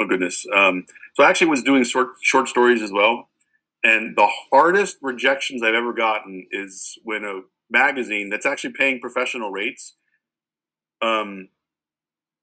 Oh, 0.00 0.06
goodness. 0.08 0.44
Um, 0.52 0.84
so 1.14 1.22
I 1.22 1.30
actually 1.30 1.46
was 1.46 1.62
doing 1.62 1.84
short, 1.84 2.08
short 2.22 2.48
stories 2.48 2.82
as 2.82 2.90
well. 2.90 3.28
And 3.84 4.16
the 4.16 4.28
hardest 4.50 4.96
rejections 5.00 5.62
I've 5.62 5.74
ever 5.74 5.92
gotten 5.92 6.46
is 6.50 6.98
when 7.04 7.24
a 7.24 7.42
magazine 7.70 8.30
that's 8.30 8.46
actually 8.46 8.72
paying 8.72 9.00
professional 9.00 9.50
rates 9.50 9.94
um, 11.00 11.48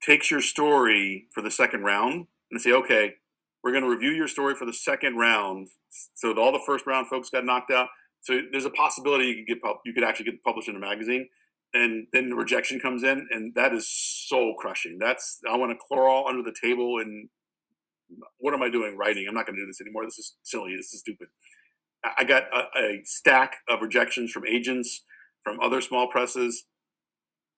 takes 0.01 0.31
your 0.31 0.41
story 0.41 1.27
for 1.33 1.41
the 1.41 1.51
second 1.51 1.83
round 1.83 2.27
and 2.49 2.61
say, 2.61 2.71
okay, 2.71 3.15
we're 3.63 3.71
going 3.71 3.83
to 3.83 3.89
review 3.89 4.11
your 4.11 4.27
story 4.27 4.55
for 4.55 4.65
the 4.65 4.73
second 4.73 5.17
round. 5.17 5.67
So 6.13 6.33
all 6.37 6.51
the 6.51 6.63
first 6.65 6.85
round 6.87 7.07
folks 7.07 7.29
got 7.29 7.45
knocked 7.45 7.71
out. 7.71 7.89
So 8.21 8.41
there's 8.51 8.65
a 8.65 8.69
possibility 8.69 9.25
you 9.25 9.45
could 9.45 9.47
get 9.47 9.75
you 9.85 9.93
could 9.93 10.03
actually 10.03 10.25
get 10.25 10.43
published 10.43 10.69
in 10.69 10.75
a 10.75 10.79
magazine, 10.79 11.29
and 11.73 12.07
then 12.13 12.29
the 12.29 12.35
rejection 12.35 12.79
comes 12.79 13.03
in, 13.03 13.27
and 13.31 13.53
that 13.55 13.73
is 13.73 13.89
soul 13.89 14.55
crushing. 14.57 14.97
That's 14.99 15.39
I 15.49 15.57
want 15.57 15.71
to 15.71 15.85
crawl 15.87 16.27
under 16.27 16.43
the 16.43 16.55
table 16.61 16.99
and 16.99 17.29
what 18.39 18.53
am 18.53 18.61
I 18.61 18.69
doing 18.69 18.97
writing? 18.97 19.25
I'm 19.27 19.35
not 19.35 19.45
going 19.45 19.55
to 19.55 19.61
do 19.61 19.67
this 19.67 19.81
anymore. 19.81 20.05
This 20.05 20.17
is 20.17 20.35
silly. 20.43 20.75
This 20.75 20.93
is 20.93 21.01
stupid. 21.01 21.27
I 22.17 22.23
got 22.23 22.43
a, 22.53 22.79
a 22.79 23.01
stack 23.03 23.57
of 23.67 23.81
rejections 23.81 24.31
from 24.31 24.47
agents, 24.47 25.03
from 25.43 25.59
other 25.59 25.81
small 25.81 26.07
presses. 26.07 26.65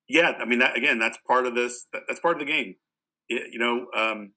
Yeah, 0.07 0.33
I 0.39 0.45
mean 0.45 0.59
that 0.59 0.75
again. 0.75 0.99
That's 0.99 1.17
part 1.27 1.45
of 1.45 1.55
this. 1.55 1.87
That, 1.93 2.03
that's 2.07 2.19
part 2.19 2.41
of 2.41 2.45
the 2.45 2.51
game. 2.51 2.75
It, 3.29 3.53
you 3.53 3.59
know, 3.59 3.87
um, 3.95 4.33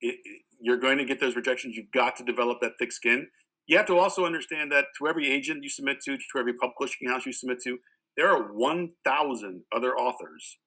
it, 0.00 0.16
you're 0.60 0.76
going 0.76 0.98
to 0.98 1.04
get 1.04 1.20
those 1.20 1.36
rejections. 1.36 1.76
You've 1.76 1.92
got 1.92 2.16
to 2.16 2.24
develop 2.24 2.58
that 2.60 2.72
thick 2.78 2.92
skin 2.92 3.28
you 3.66 3.76
have 3.76 3.86
to 3.86 3.98
also 3.98 4.24
understand 4.24 4.70
that 4.72 4.86
to 4.98 5.08
every 5.08 5.30
agent 5.30 5.62
you 5.62 5.70
submit 5.70 5.98
to, 6.04 6.16
to 6.16 6.38
every 6.38 6.54
publishing 6.54 7.08
house 7.08 7.26
you 7.26 7.32
submit 7.32 7.58
to, 7.64 7.78
there 8.16 8.28
are 8.28 8.52
1,000 8.52 9.62
other 9.74 9.96
authors 9.96 10.58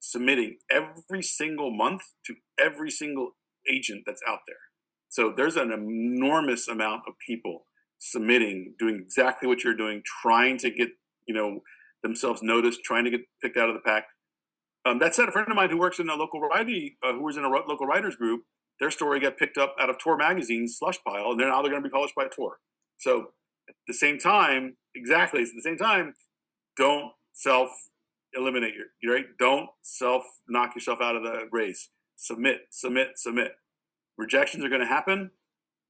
submitting 0.00 0.58
every 0.70 1.22
single 1.22 1.74
month 1.74 2.02
to 2.26 2.34
every 2.58 2.90
single 2.90 3.32
agent 3.70 4.02
that's 4.06 4.22
out 4.28 4.40
there. 4.46 4.56
So 5.08 5.32
there's 5.34 5.56
an 5.56 5.72
enormous 5.72 6.68
amount 6.68 7.02
of 7.08 7.14
people 7.26 7.66
submitting, 7.98 8.74
doing 8.78 8.96
exactly 8.96 9.48
what 9.48 9.64
you're 9.64 9.76
doing, 9.76 10.02
trying 10.22 10.58
to 10.58 10.70
get 10.70 10.88
you 11.26 11.34
know 11.34 11.60
themselves 12.02 12.42
noticed, 12.42 12.80
trying 12.84 13.04
to 13.04 13.10
get 13.10 13.20
picked 13.42 13.56
out 13.56 13.68
of 13.68 13.74
the 13.74 13.80
pack. 13.80 14.04
Um, 14.84 14.98
that 14.98 15.14
said, 15.14 15.28
a 15.28 15.32
friend 15.32 15.48
of 15.48 15.56
mine 15.56 15.70
who 15.70 15.78
works 15.78 15.98
in 15.98 16.10
a 16.10 16.14
local 16.14 16.40
writing, 16.40 16.96
uh, 17.02 17.12
who 17.12 17.22
was 17.22 17.36
in 17.36 17.44
a 17.44 17.48
local 17.48 17.86
writers 17.86 18.16
group, 18.16 18.42
their 18.80 18.90
story 18.90 19.20
got 19.20 19.38
picked 19.38 19.58
up 19.58 19.74
out 19.80 19.90
of 19.90 19.98
Tor 19.98 20.16
Magazine's 20.16 20.76
slush 20.78 20.98
pile, 21.06 21.30
and 21.30 21.40
then 21.40 21.48
now 21.48 21.62
they're 21.62 21.70
going 21.70 21.82
to 21.82 21.88
be 21.88 21.92
published 21.92 22.14
by 22.14 22.26
Tor. 22.26 22.58
So 22.98 23.28
at 23.68 23.74
the 23.86 23.94
same 23.94 24.18
time, 24.18 24.76
exactly 24.94 25.42
at 25.42 25.48
the 25.54 25.62
same 25.62 25.76
time, 25.76 26.14
don't 26.76 27.12
self 27.32 27.70
eliminate 28.36 28.74
your 29.00 29.14
right. 29.14 29.26
Don't 29.38 29.68
self 29.82 30.24
knock 30.48 30.74
yourself 30.74 31.00
out 31.00 31.16
of 31.16 31.22
the 31.22 31.48
race. 31.52 31.90
Submit, 32.16 32.62
submit, 32.70 33.12
submit. 33.16 33.52
Rejections 34.16 34.64
are 34.64 34.68
going 34.68 34.80
to 34.80 34.86
happen. 34.86 35.30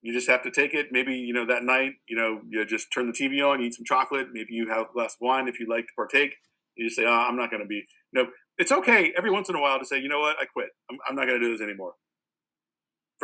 You 0.02 0.12
just 0.12 0.28
have 0.28 0.42
to 0.42 0.50
take 0.50 0.74
it. 0.74 0.88
Maybe 0.90 1.14
you 1.14 1.32
know 1.32 1.46
that 1.46 1.64
night, 1.64 1.94
you 2.08 2.16
know, 2.16 2.42
you 2.48 2.64
just 2.66 2.92
turn 2.92 3.06
the 3.06 3.12
TV 3.12 3.46
on, 3.46 3.62
eat 3.62 3.74
some 3.74 3.84
chocolate. 3.86 4.28
Maybe 4.32 4.52
you 4.52 4.68
have 4.68 4.86
less 4.94 5.16
wine 5.20 5.48
if 5.48 5.58
you'd 5.58 5.68
like 5.68 5.86
to 5.86 5.92
partake. 5.96 6.34
You 6.76 6.86
just 6.86 6.96
say, 6.96 7.04
oh, 7.06 7.10
I'm 7.10 7.36
not 7.36 7.50
going 7.50 7.62
to 7.62 7.68
be. 7.68 7.84
Know, 8.12 8.26
it's 8.58 8.72
okay 8.72 9.12
every 9.16 9.30
once 9.30 9.48
in 9.48 9.54
a 9.54 9.60
while 9.60 9.78
to 9.78 9.86
say, 9.86 9.98
you 9.98 10.08
know 10.08 10.20
what, 10.20 10.36
I 10.40 10.44
quit. 10.44 10.68
I'm, 10.90 10.98
I'm 11.08 11.16
not 11.16 11.26
going 11.26 11.40
to 11.40 11.46
do 11.46 11.52
this 11.52 11.62
anymore 11.62 11.94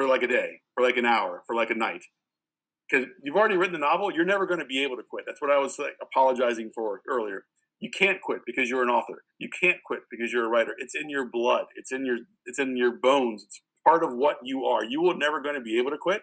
for 0.01 0.09
like 0.09 0.23
a 0.23 0.27
day, 0.27 0.61
for 0.75 0.83
like 0.83 0.97
an 0.97 1.05
hour, 1.05 1.43
for 1.47 1.55
like 1.55 1.69
a 1.69 1.75
night. 1.75 2.05
Because 2.89 3.07
you've 3.23 3.37
already 3.37 3.57
written 3.57 3.75
the 3.75 3.87
novel, 3.87 4.11
you're 4.11 4.25
never 4.25 4.47
going 4.47 4.61
to 4.61 4.67
be 4.67 4.83
able 4.83 4.97
to 4.97 5.03
quit. 5.03 5.25
That's 5.27 5.41
what 5.43 5.51
I 5.51 5.59
was 5.59 5.79
like, 5.79 5.97
apologizing 6.01 6.71
for 6.75 7.03
earlier. 7.07 7.45
You 7.81 7.91
can't 7.91 8.21
quit 8.21 8.41
because 8.47 8.71
you're 8.71 8.83
an 8.83 8.89
author. 8.89 9.25
You 9.39 9.49
can't 9.49 9.77
quit 9.85 10.01
because 10.11 10.33
you're 10.33 10.47
a 10.47 10.49
writer. 10.49 10.75
It's 10.79 10.95
in 10.95 11.11
your 11.11 11.27
blood. 11.27 11.67
It's 11.77 11.93
in 11.93 12.07
your 12.07 12.19
it's 12.47 12.59
in 12.59 12.77
your 12.77 12.93
bones. 12.93 13.45
It's 13.45 13.61
part 13.87 14.03
of 14.03 14.15
what 14.15 14.39
you 14.43 14.65
are. 14.65 14.85
You 14.85 15.03
will 15.03 15.17
never 15.17 15.41
going 15.41 15.55
to 15.55 15.61
be 15.61 15.79
able 15.79 15.91
to 15.91 15.99
quit. 15.99 16.23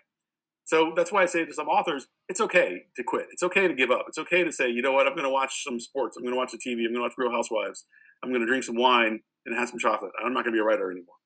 So 0.65 0.93
that's 0.95 1.11
why 1.11 1.21
I 1.21 1.25
say 1.27 1.45
to 1.45 1.53
some 1.53 1.67
authors, 1.67 2.07
it's 2.27 2.41
okay 2.41 2.85
to 2.95 3.03
quit. 3.03 3.27
It's 3.31 3.43
okay 3.43 3.67
to 3.67 3.73
give 3.73 3.89
up. 3.89 4.05
It's 4.07 4.17
okay 4.17 4.43
to 4.43 4.51
say, 4.51 4.69
you 4.69 4.81
know 4.81 4.91
what, 4.91 5.07
I'm 5.07 5.13
going 5.13 5.23
to 5.23 5.29
watch 5.29 5.63
some 5.63 5.79
sports. 5.79 6.17
I'm 6.17 6.23
going 6.23 6.33
to 6.33 6.37
watch 6.37 6.51
the 6.51 6.57
TV. 6.57 6.79
I'm 6.79 6.93
going 6.93 6.95
to 6.95 7.01
watch 7.01 7.13
Real 7.17 7.31
Housewives. 7.31 7.85
I'm 8.21 8.29
going 8.29 8.41
to 8.41 8.47
drink 8.47 8.65
some 8.65 8.75
wine 8.75 9.21
and 9.45 9.57
have 9.57 9.69
some 9.69 9.79
chocolate. 9.79 10.11
I'm 10.23 10.33
not 10.33 10.43
going 10.43 10.53
to 10.53 10.57
be 10.57 10.61
a 10.61 10.65
writer 10.65 10.91
anymore 10.91 11.16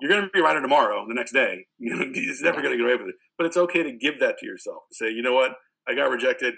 you're 0.00 0.10
going 0.10 0.22
to 0.22 0.28
be 0.32 0.40
a 0.40 0.42
writer 0.42 0.60
tomorrow, 0.60 1.04
the 1.08 1.14
next 1.14 1.32
day. 1.32 1.66
You 1.78 1.94
know, 1.94 2.04
he's 2.12 2.42
never 2.42 2.60
going 2.60 2.72
to 2.72 2.76
get 2.76 2.86
away 2.86 2.96
with 2.96 3.08
it. 3.08 3.14
But 3.38 3.46
it's 3.46 3.56
okay 3.56 3.82
to 3.82 3.92
give 3.92 4.20
that 4.20 4.38
to 4.38 4.46
yourself. 4.46 4.82
To 4.90 4.94
say, 4.94 5.10
you 5.10 5.22
know 5.22 5.32
what, 5.32 5.52
I 5.88 5.94
got 5.94 6.10
rejected. 6.10 6.54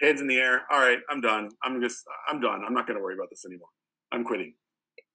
Hands 0.00 0.20
in 0.20 0.26
the 0.26 0.36
air. 0.36 0.62
All 0.70 0.80
right, 0.80 0.98
I'm 1.10 1.20
done. 1.20 1.50
I'm 1.62 1.80
just, 1.80 2.04
I'm 2.28 2.40
done. 2.40 2.62
I'm 2.66 2.74
not 2.74 2.86
going 2.86 2.96
to 2.96 3.02
worry 3.02 3.14
about 3.14 3.28
this 3.30 3.44
anymore. 3.46 3.68
I'm 4.10 4.24
quitting. 4.24 4.54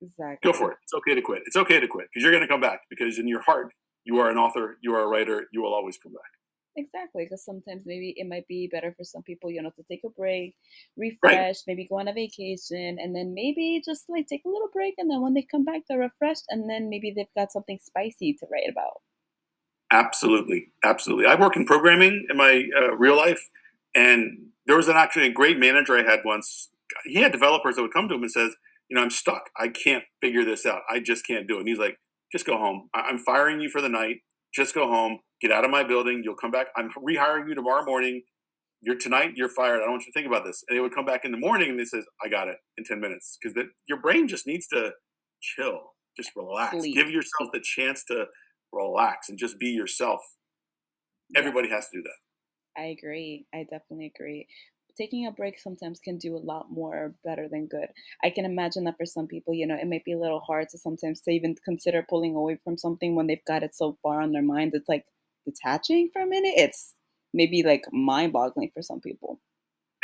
Exactly. 0.01 0.51
Go 0.51 0.57
for 0.57 0.71
it. 0.71 0.77
It's 0.83 0.93
okay 0.93 1.15
to 1.15 1.21
quit. 1.21 1.41
It's 1.45 1.55
okay 1.55 1.79
to 1.79 1.87
quit 1.87 2.07
because 2.13 2.23
you're 2.23 2.31
going 2.31 2.43
to 2.43 2.47
come 2.47 2.61
back. 2.61 2.81
Because 2.89 3.17
in 3.19 3.27
your 3.27 3.41
heart, 3.41 3.73
you 4.05 4.19
are 4.19 4.29
an 4.29 4.37
author. 4.37 4.77
You 4.81 4.93
are 4.93 5.01
a 5.01 5.07
writer. 5.07 5.45
You 5.51 5.61
will 5.61 5.73
always 5.73 5.97
come 5.97 6.13
back. 6.13 6.31
Exactly, 6.77 7.25
because 7.25 7.43
sometimes 7.43 7.87
maybe 7.87 8.13
it 8.17 8.27
might 8.27 8.47
be 8.47 8.67
better 8.71 8.93
for 8.95 9.03
some 9.03 9.23
people, 9.23 9.49
you 9.49 9.63
know, 9.63 9.71
to 9.71 9.83
take 9.83 10.01
a 10.05 10.09
break, 10.09 10.55
refresh, 10.95 11.33
right. 11.33 11.63
maybe 11.65 11.87
go 11.87 11.99
on 11.99 12.07
a 12.07 12.13
vacation, 12.13 12.99
and 12.99 13.15
then 13.15 13.33
maybe 13.33 13.81
just 13.83 14.07
like 14.09 14.27
take 14.27 14.43
a 14.45 14.49
little 14.49 14.69
break, 14.71 14.93
and 14.99 15.09
then 15.09 15.21
when 15.21 15.33
they 15.33 15.41
come 15.41 15.65
back, 15.65 15.81
they're 15.89 15.97
refreshed, 15.97 16.43
and 16.49 16.69
then 16.69 16.87
maybe 16.87 17.11
they've 17.15 17.33
got 17.35 17.51
something 17.51 17.79
spicy 17.81 18.33
to 18.33 18.45
write 18.51 18.69
about. 18.69 19.01
Absolutely, 19.91 20.67
absolutely. 20.83 21.25
I 21.25 21.33
work 21.33 21.55
in 21.55 21.65
programming 21.65 22.27
in 22.29 22.37
my 22.37 22.65
uh, 22.77 22.95
real 22.95 23.17
life, 23.17 23.49
and 23.95 24.49
there 24.67 24.77
was 24.77 24.87
an 24.87 24.97
actually 24.97 25.27
a 25.27 25.31
great 25.31 25.57
manager 25.57 25.97
I 25.97 26.03
had 26.03 26.19
once. 26.25 26.69
He 27.05 27.21
had 27.21 27.31
developers 27.31 27.75
that 27.75 27.81
would 27.81 27.93
come 27.93 28.07
to 28.09 28.15
him 28.15 28.21
and 28.21 28.31
says, 28.31 28.55
"You 28.89 28.95
know, 28.95 29.01
I'm 29.01 29.09
stuck. 29.09 29.49
I 29.57 29.69
can't 29.69 30.03
figure 30.21 30.45
this 30.45 30.65
out. 30.65 30.81
I 30.89 30.99
just 30.99 31.25
can't 31.25 31.47
do 31.47 31.55
it." 31.55 31.61
And 31.61 31.69
he's 31.69 31.79
like, 31.79 31.97
"Just 32.31 32.45
go 32.45 32.57
home. 32.57 32.89
I'm 32.93 33.17
firing 33.17 33.61
you 33.61 33.69
for 33.69 33.81
the 33.81 33.89
night. 33.89 34.17
Just 34.53 34.75
go 34.75 34.87
home 34.87 35.19
get 35.41 35.51
out 35.51 35.65
of 35.65 35.71
my 35.71 35.83
building. 35.83 36.21
You'll 36.23 36.35
come 36.35 36.51
back. 36.51 36.67
I'm 36.75 36.89
rehiring 36.91 37.49
you 37.49 37.55
tomorrow 37.55 37.85
morning. 37.85 38.23
You're 38.81 38.97
tonight. 38.97 39.33
You're 39.35 39.49
fired. 39.49 39.77
I 39.77 39.79
don't 39.79 39.91
want 39.91 40.03
you 40.05 40.11
to 40.11 40.19
think 40.19 40.27
about 40.27 40.45
this. 40.45 40.63
And 40.67 40.77
they 40.77 40.81
would 40.81 40.93
come 40.93 41.05
back 41.05 41.25
in 41.25 41.31
the 41.31 41.37
morning 41.37 41.69
and 41.69 41.79
they 41.79 41.85
says, 41.85 42.05
I 42.23 42.29
got 42.29 42.47
it 42.47 42.57
in 42.77 42.83
10 42.83 42.99
minutes. 42.99 43.37
Because 43.41 43.57
your 43.87 43.99
brain 43.99 44.27
just 44.27 44.45
needs 44.45 44.67
to 44.67 44.91
chill, 45.41 45.93
just 46.15 46.31
relax. 46.35 46.77
Sleep. 46.77 46.95
Give 46.95 47.09
yourself 47.09 47.49
the 47.53 47.61
chance 47.63 48.03
to 48.05 48.25
relax 48.71 49.29
and 49.29 49.37
just 49.37 49.57
be 49.59 49.67
yourself. 49.67 50.21
Yeah. 51.29 51.39
Everybody 51.39 51.69
has 51.69 51.89
to 51.89 51.97
do 51.97 52.03
that. 52.03 52.81
I 52.81 52.85
agree. 52.87 53.47
I 53.53 53.63
definitely 53.63 54.11
agree 54.15 54.47
taking 54.97 55.27
a 55.27 55.31
break 55.31 55.59
sometimes 55.59 55.99
can 55.99 56.17
do 56.17 56.35
a 56.35 56.43
lot 56.43 56.71
more 56.71 57.13
better 57.23 57.47
than 57.49 57.67
good. 57.67 57.87
I 58.23 58.29
can 58.31 58.45
imagine 58.45 58.83
that 58.85 58.97
for 58.97 59.05
some 59.05 59.27
people, 59.27 59.53
you 59.53 59.67
know, 59.67 59.75
it 59.75 59.87
might 59.87 60.03
be 60.03 60.13
a 60.13 60.19
little 60.19 60.39
hard 60.39 60.69
to 60.69 60.77
sometimes 60.77 61.21
to 61.21 61.31
even 61.31 61.55
consider 61.63 62.05
pulling 62.09 62.35
away 62.35 62.57
from 62.63 62.77
something 62.77 63.15
when 63.15 63.27
they've 63.27 63.45
got 63.47 63.63
it 63.63 63.75
so 63.75 63.97
far 64.01 64.21
on 64.21 64.31
their 64.31 64.41
mind. 64.41 64.71
It's 64.73 64.89
like 64.89 65.05
detaching 65.47 66.09
for 66.11 66.21
a 66.21 66.27
minute, 66.27 66.53
it's 66.55 66.93
maybe 67.33 67.63
like 67.63 67.83
mind 67.91 68.33
boggling 68.33 68.71
for 68.73 68.81
some 68.81 68.99
people. 68.99 69.39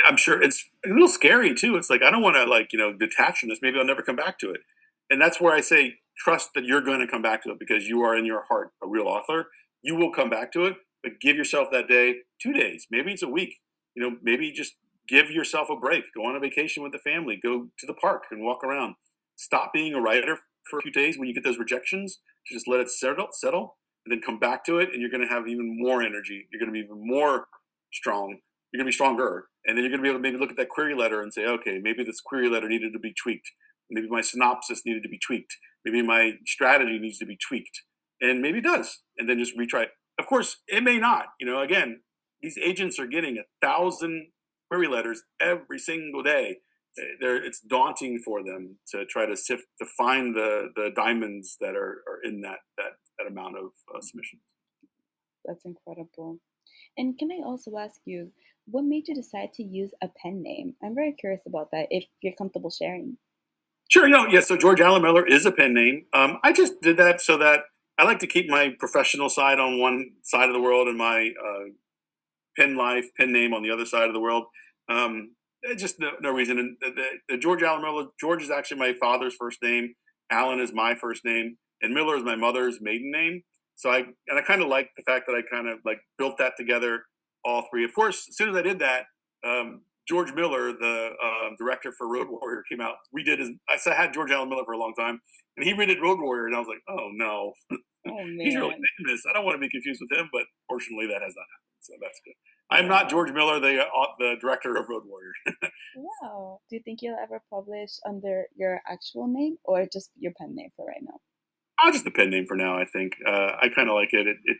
I'm 0.06 0.18
sure 0.18 0.42
it's 0.42 0.66
a 0.86 0.90
little 0.90 1.08
scary 1.08 1.54
too. 1.54 1.76
It's 1.76 1.90
like 1.90 2.02
I 2.02 2.10
don't 2.10 2.22
want 2.22 2.36
to 2.36 2.46
like 2.46 2.70
you 2.72 2.80
know 2.80 2.94
detach 2.94 3.40
from 3.40 3.50
this. 3.50 3.60
Maybe 3.62 3.78
I'll 3.78 3.86
never 3.86 4.02
come 4.02 4.16
back 4.16 4.40
to 4.40 4.52
it, 4.52 4.62
and 5.10 5.22
that's 5.22 5.40
where 5.40 5.54
I 5.54 5.62
say 5.62 5.96
trust 6.18 6.50
that 6.56 6.66
you're 6.66 6.82
going 6.82 7.00
to 7.00 7.08
come 7.08 7.22
back 7.22 7.44
to 7.44 7.52
it 7.52 7.60
because 7.60 7.88
you 7.88 8.02
are 8.02 8.16
in 8.16 8.26
your 8.26 8.44
heart 8.50 8.72
a 8.84 8.88
real 8.88 9.08
author. 9.08 9.48
You 9.82 9.96
will 9.96 10.12
come 10.12 10.30
back 10.30 10.52
to 10.54 10.66
it, 10.66 10.76
but 11.04 11.20
give 11.20 11.36
yourself 11.36 11.68
that 11.72 11.88
day, 11.88 12.18
two 12.42 12.54
days, 12.54 12.88
maybe 12.90 13.12
it's 13.12 13.24
a 13.24 13.28
week. 13.28 13.56
You 13.96 14.04
know, 14.04 14.18
maybe 14.24 14.52
just 14.52 14.74
give 15.08 15.30
yourself 15.30 15.70
a 15.70 15.76
break. 15.76 16.06
Go 16.16 16.26
on 16.26 16.36
a 16.36 16.40
vacation 16.40 16.82
with 16.82 16.94
the 16.94 17.00
family. 17.00 17.40
Go 17.42 17.70
to 17.78 17.86
the 17.86 17.94
park 17.94 18.24
and 18.32 18.42
walk 18.44 18.64
around. 18.64 18.96
Stop 19.36 19.72
being 19.74 19.94
a 19.94 20.02
writer 20.02 20.40
for 20.70 20.80
a 20.80 20.82
few 20.82 20.92
days 20.92 21.18
when 21.18 21.28
you 21.28 21.34
get 21.34 21.44
those 21.44 21.58
rejections. 21.58 22.20
Just 22.52 22.68
let 22.68 22.80
it 22.80 22.90
settle, 22.90 23.28
settle, 23.32 23.78
and 24.06 24.12
then 24.12 24.22
come 24.22 24.40
back 24.40 24.66
to 24.66 24.80
it, 24.80 24.90
and 24.92 25.02
you're 25.02 25.10
going 25.10 25.26
to 25.26 25.34
have 25.34 25.48
even 25.48 25.78
more 25.80 26.02
energy. 26.02 26.48
You're 26.52 26.60
going 26.60 26.74
to 26.74 26.74
be 26.74 26.86
even 26.86 27.06
more 27.06 27.48
strong. 27.92 28.38
You're 28.72 28.80
going 28.80 28.86
to 28.86 28.90
be 28.90 28.94
stronger, 28.94 29.46
and 29.66 29.78
then 29.78 29.84
you're 29.84 29.92
going 29.92 30.00
to 30.00 30.04
be 30.04 30.10
able 30.10 30.20
to 30.20 30.24
maybe 30.24 30.38
look 30.38 30.50
at 30.50 30.58
that 30.58 30.70
query 30.70 30.96
letter 30.96 31.22
and 31.22 31.34
say, 31.34 31.46
okay, 31.46 31.80
maybe 31.82 32.04
this 32.04 32.22
query 32.22 32.50
letter 32.50 32.68
needed 32.68 32.92
to 32.94 33.00
be 33.00 33.14
tweaked. 33.14 33.52
Maybe 33.90 34.08
my 34.10 34.22
synopsis 34.22 34.82
needed 34.86 35.04
to 35.04 35.10
be 35.10 35.20
tweaked. 35.20 35.56
Maybe 35.86 36.02
my 36.02 36.34
strategy 36.46 36.98
needs 36.98 37.20
to 37.20 37.26
be 37.26 37.38
tweaked, 37.38 37.82
and 38.20 38.42
maybe 38.42 38.60
it 38.60 38.64
does. 38.64 39.02
And 39.18 39.30
then 39.30 39.38
just 39.38 39.58
retry. 39.58 39.88
Of 40.20 40.28
course, 40.28 40.58
it 40.68 40.84
may 40.84 40.98
not. 40.98 41.28
You 41.40 41.46
know, 41.46 41.62
again, 41.62 42.02
these 42.42 42.58
agents 42.58 43.00
are 43.00 43.08
getting 43.08 43.38
a 43.38 43.66
thousand 43.66 44.28
query 44.70 44.88
letters 44.88 45.24
every 45.40 45.80
single 45.80 46.24
day. 46.24 46.58
Eh, 46.98 47.04
they're, 47.20 47.44
it's 47.44 47.60
daunting 47.60 48.20
for 48.24 48.44
them 48.44 48.78
to 48.92 49.06
try 49.06 49.26
to 49.26 49.36
sift 49.36 49.64
to 49.80 49.86
find 49.98 50.36
the 50.36 50.70
the 50.76 50.90
diamonds 50.96 51.58
that 51.60 51.76
are, 51.76 52.04
are 52.08 52.20
in 52.24 52.42
that 52.42 52.60
that 52.78 52.94
that 53.24 53.32
amount 53.32 53.58
of 53.58 53.72
uh, 53.94 54.02
submissions. 54.02 54.42
That's 55.46 55.66
incredible. 55.66 56.40
And 56.98 57.18
can 57.18 57.30
I 57.32 57.46
also 57.46 57.78
ask 57.78 58.00
you, 58.06 58.32
what 58.66 58.84
made 58.84 59.08
you 59.08 59.16
decide 59.16 59.52
to 59.54 59.64
use 59.64 59.92
a 60.02 60.08
pen 60.22 60.42
name? 60.42 60.76
I'm 60.84 60.96
very 60.96 61.14
curious 61.14 61.42
about 61.46 61.72
that. 61.72 61.88
If 61.90 62.06
you're 62.22 62.34
comfortable 62.38 62.70
sharing. 62.70 63.18
Sure. 63.90 64.08
No. 64.08 64.28
Yeah. 64.28 64.40
So 64.40 64.56
George 64.56 64.80
Allen 64.80 65.02
Miller 65.02 65.28
is 65.28 65.46
a 65.46 65.52
pen 65.52 65.74
name. 65.74 66.06
Um, 66.14 66.40
I 66.44 66.54
just 66.54 66.82
did 66.82 66.98
that 66.98 67.20
so 67.20 67.38
that 67.38 67.62
I 67.98 68.06
like 68.06 68.20
to 68.20 68.28
keep 68.28 68.50
my 68.50 68.74
professional 68.80 69.30
side 69.30 69.60
on 69.60 69.80
one 69.80 70.12
side 70.24 70.50
of 70.50 70.54
the 70.54 70.62
world 70.62 70.88
and 70.88 70.98
my 70.98 71.32
uh, 71.44 71.66
pen 72.58 72.76
life, 72.76 73.06
pen 73.18 73.34
name 73.34 73.54
on 73.54 73.64
the 73.64 73.72
other 73.72 73.86
side 73.86 74.08
of 74.08 74.14
the 74.14 74.20
world. 74.20 74.46
Um, 74.90 75.36
just 75.78 76.00
no, 76.00 76.12
no 76.22 76.32
reason. 76.32 76.58
And 76.60 76.78
the, 76.82 76.90
the, 76.92 77.08
the, 77.30 77.38
George 77.38 77.64
Allen 77.64 77.82
Miller, 77.82 78.06
George 78.20 78.42
is 78.42 78.50
actually 78.50 78.80
my 78.80 78.94
father's 79.00 79.36
first 79.36 79.60
name. 79.62 79.94
Alan 80.32 80.60
is 80.60 80.74
my 80.74 80.96
first 80.96 81.24
name, 81.24 81.58
and 81.84 81.94
Miller 81.94 82.18
is 82.18 82.24
my 82.24 82.36
mother's 82.36 82.80
maiden 82.82 83.12
name. 83.12 83.44
So 83.76 83.92
I 83.92 83.98
and 84.28 84.40
I 84.40 84.42
kind 84.42 84.62
of 84.62 84.68
like 84.70 84.90
the 84.98 85.04
fact 85.04 85.26
that 85.28 85.34
I 85.34 85.42
kind 85.54 85.68
of 85.68 85.80
like 85.86 86.00
built 86.18 86.38
that 86.40 86.54
together, 86.58 87.04
all 87.46 87.68
three. 87.70 87.84
Of 87.84 87.94
course, 87.94 88.26
as 88.30 88.38
soon 88.38 88.50
as 88.50 88.56
I 88.56 88.62
did 88.62 88.80
that, 88.80 89.06
um, 89.46 89.82
George 90.08 90.34
Miller, 90.34 90.72
the 90.74 91.12
uh, 91.22 91.50
director 91.58 91.92
for 91.98 92.12
Road 92.12 92.28
Warrior, 92.30 92.64
came 92.70 92.82
out. 92.82 92.96
Redid 93.16 93.40
his. 93.40 93.52
I 93.70 93.94
had 93.94 94.14
George 94.14 94.32
Allen 94.32 94.50
Miller 94.50 94.64
for 94.66 94.74
a 94.74 94.80
long 94.80 94.94
time, 94.98 95.20
and 95.58 95.66
he 95.66 95.74
redid 95.74 96.02
Road 96.02 96.20
Warrior, 96.20 96.48
and 96.48 96.56
I 96.56 96.60
was 96.60 96.68
like, 96.68 96.82
oh 96.90 97.10
no, 97.14 97.54
oh, 97.72 97.78
he's 98.40 98.56
really 98.56 98.76
famous. 98.98 99.24
I 99.30 99.34
don't 99.34 99.46
want 99.46 99.56
to 99.56 99.60
be 99.60 99.70
confused 99.70 100.02
with 100.02 100.18
him, 100.18 100.30
but 100.32 100.44
fortunately, 100.70 101.08
that 101.08 101.22
has 101.22 101.34
not 101.36 101.48
happened, 101.50 101.82
so 101.82 101.94
that's 102.02 102.20
good. 102.24 102.36
I'm 102.70 102.88
not 102.88 103.10
George 103.10 103.32
Miller, 103.32 103.60
the 103.60 103.82
uh, 103.82 104.06
the 104.20 104.36
director 104.42 104.76
of 104.78 104.86
Road 104.90 105.04
Warrior. 105.06 105.34
wow. 105.96 106.60
Do 106.70 106.76
you 106.76 106.82
think 106.84 107.00
you'll 107.02 107.20
ever 107.22 107.42
publish 107.50 107.92
under 108.08 108.46
your 108.56 108.82
actual 108.88 109.28
name 109.28 109.58
or 109.64 109.86
just 109.92 110.12
your 110.18 110.32
pen 110.40 110.56
name 110.56 110.70
for 110.76 110.86
right 110.86 111.04
now? 111.04 111.20
I'll 111.84 111.92
just 111.92 112.06
the 112.06 112.12
pen 112.12 112.30
name 112.30 112.46
for 112.48 112.56
now. 112.56 112.78
I 112.78 112.86
think 112.86 113.14
uh, 113.28 113.52
I 113.62 113.68
kind 113.76 113.90
of 113.90 113.96
like 113.96 114.10
it. 114.14 114.28
It, 114.28 114.38
it 114.46 114.58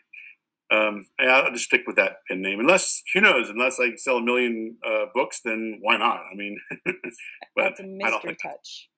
um, 0.72 1.06
I'll 1.20 1.52
just 1.52 1.66
stick 1.66 1.82
with 1.86 1.96
that 1.98 2.18
pen 2.28 2.42
name. 2.42 2.60
Unless 2.60 3.02
who 3.14 3.22
knows? 3.22 3.50
Unless 3.50 3.80
I 3.80 3.96
sell 3.96 4.18
a 4.18 4.22
million 4.22 4.78
uh, 4.86 5.06
books, 5.14 5.42
then 5.44 5.80
why 5.82 5.98
not? 5.98 6.22
I 6.32 6.36
mean, 6.36 6.58
but 7.56 7.76
That's 7.78 7.80
a 7.80 7.84
mystery 7.84 8.38
touch. 8.42 8.90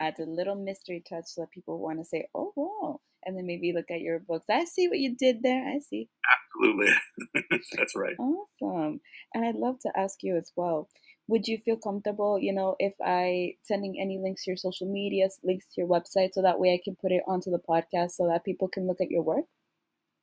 Adds 0.00 0.18
a 0.18 0.24
little 0.24 0.56
mystery 0.56 1.02
touch 1.08 1.24
so 1.26 1.42
that 1.42 1.50
people 1.52 1.78
want 1.78 1.98
to 1.98 2.04
say, 2.04 2.26
"Oh, 2.34 2.52
wow." 2.56 3.00
and 3.24 3.36
then 3.36 3.46
maybe 3.46 3.72
look 3.72 3.90
at 3.90 4.00
your 4.00 4.18
books. 4.18 4.46
I 4.50 4.64
see 4.64 4.88
what 4.88 4.98
you 4.98 5.14
did 5.16 5.42
there. 5.42 5.64
I 5.66 5.78
see. 5.78 6.08
Absolutely. 6.56 6.92
That's 7.76 7.94
right. 7.96 8.16
Awesome. 8.18 9.00
And 9.34 9.44
I'd 9.44 9.54
love 9.54 9.78
to 9.82 9.92
ask 9.96 10.18
you 10.22 10.36
as 10.36 10.52
well. 10.56 10.88
Would 11.32 11.48
you 11.48 11.58
feel 11.64 11.76
comfortable, 11.76 12.38
you 12.38 12.52
know, 12.52 12.76
if 12.78 12.94
I 13.02 13.54
sending 13.64 13.96
any 14.00 14.18
links 14.22 14.44
to 14.44 14.50
your 14.50 14.56
social 14.56 14.86
media, 14.86 15.28
links 15.42 15.66
to 15.74 15.80
your 15.80 15.88
website, 15.88 16.34
so 16.34 16.42
that 16.42 16.60
way 16.60 16.74
I 16.74 16.80
can 16.84 16.96
put 17.00 17.10
it 17.10 17.22
onto 17.26 17.50
the 17.50 17.58
podcast 17.58 18.12
so 18.12 18.28
that 18.28 18.44
people 18.44 18.68
can 18.68 18.86
look 18.86 19.00
at 19.00 19.10
your 19.10 19.22
work? 19.22 19.44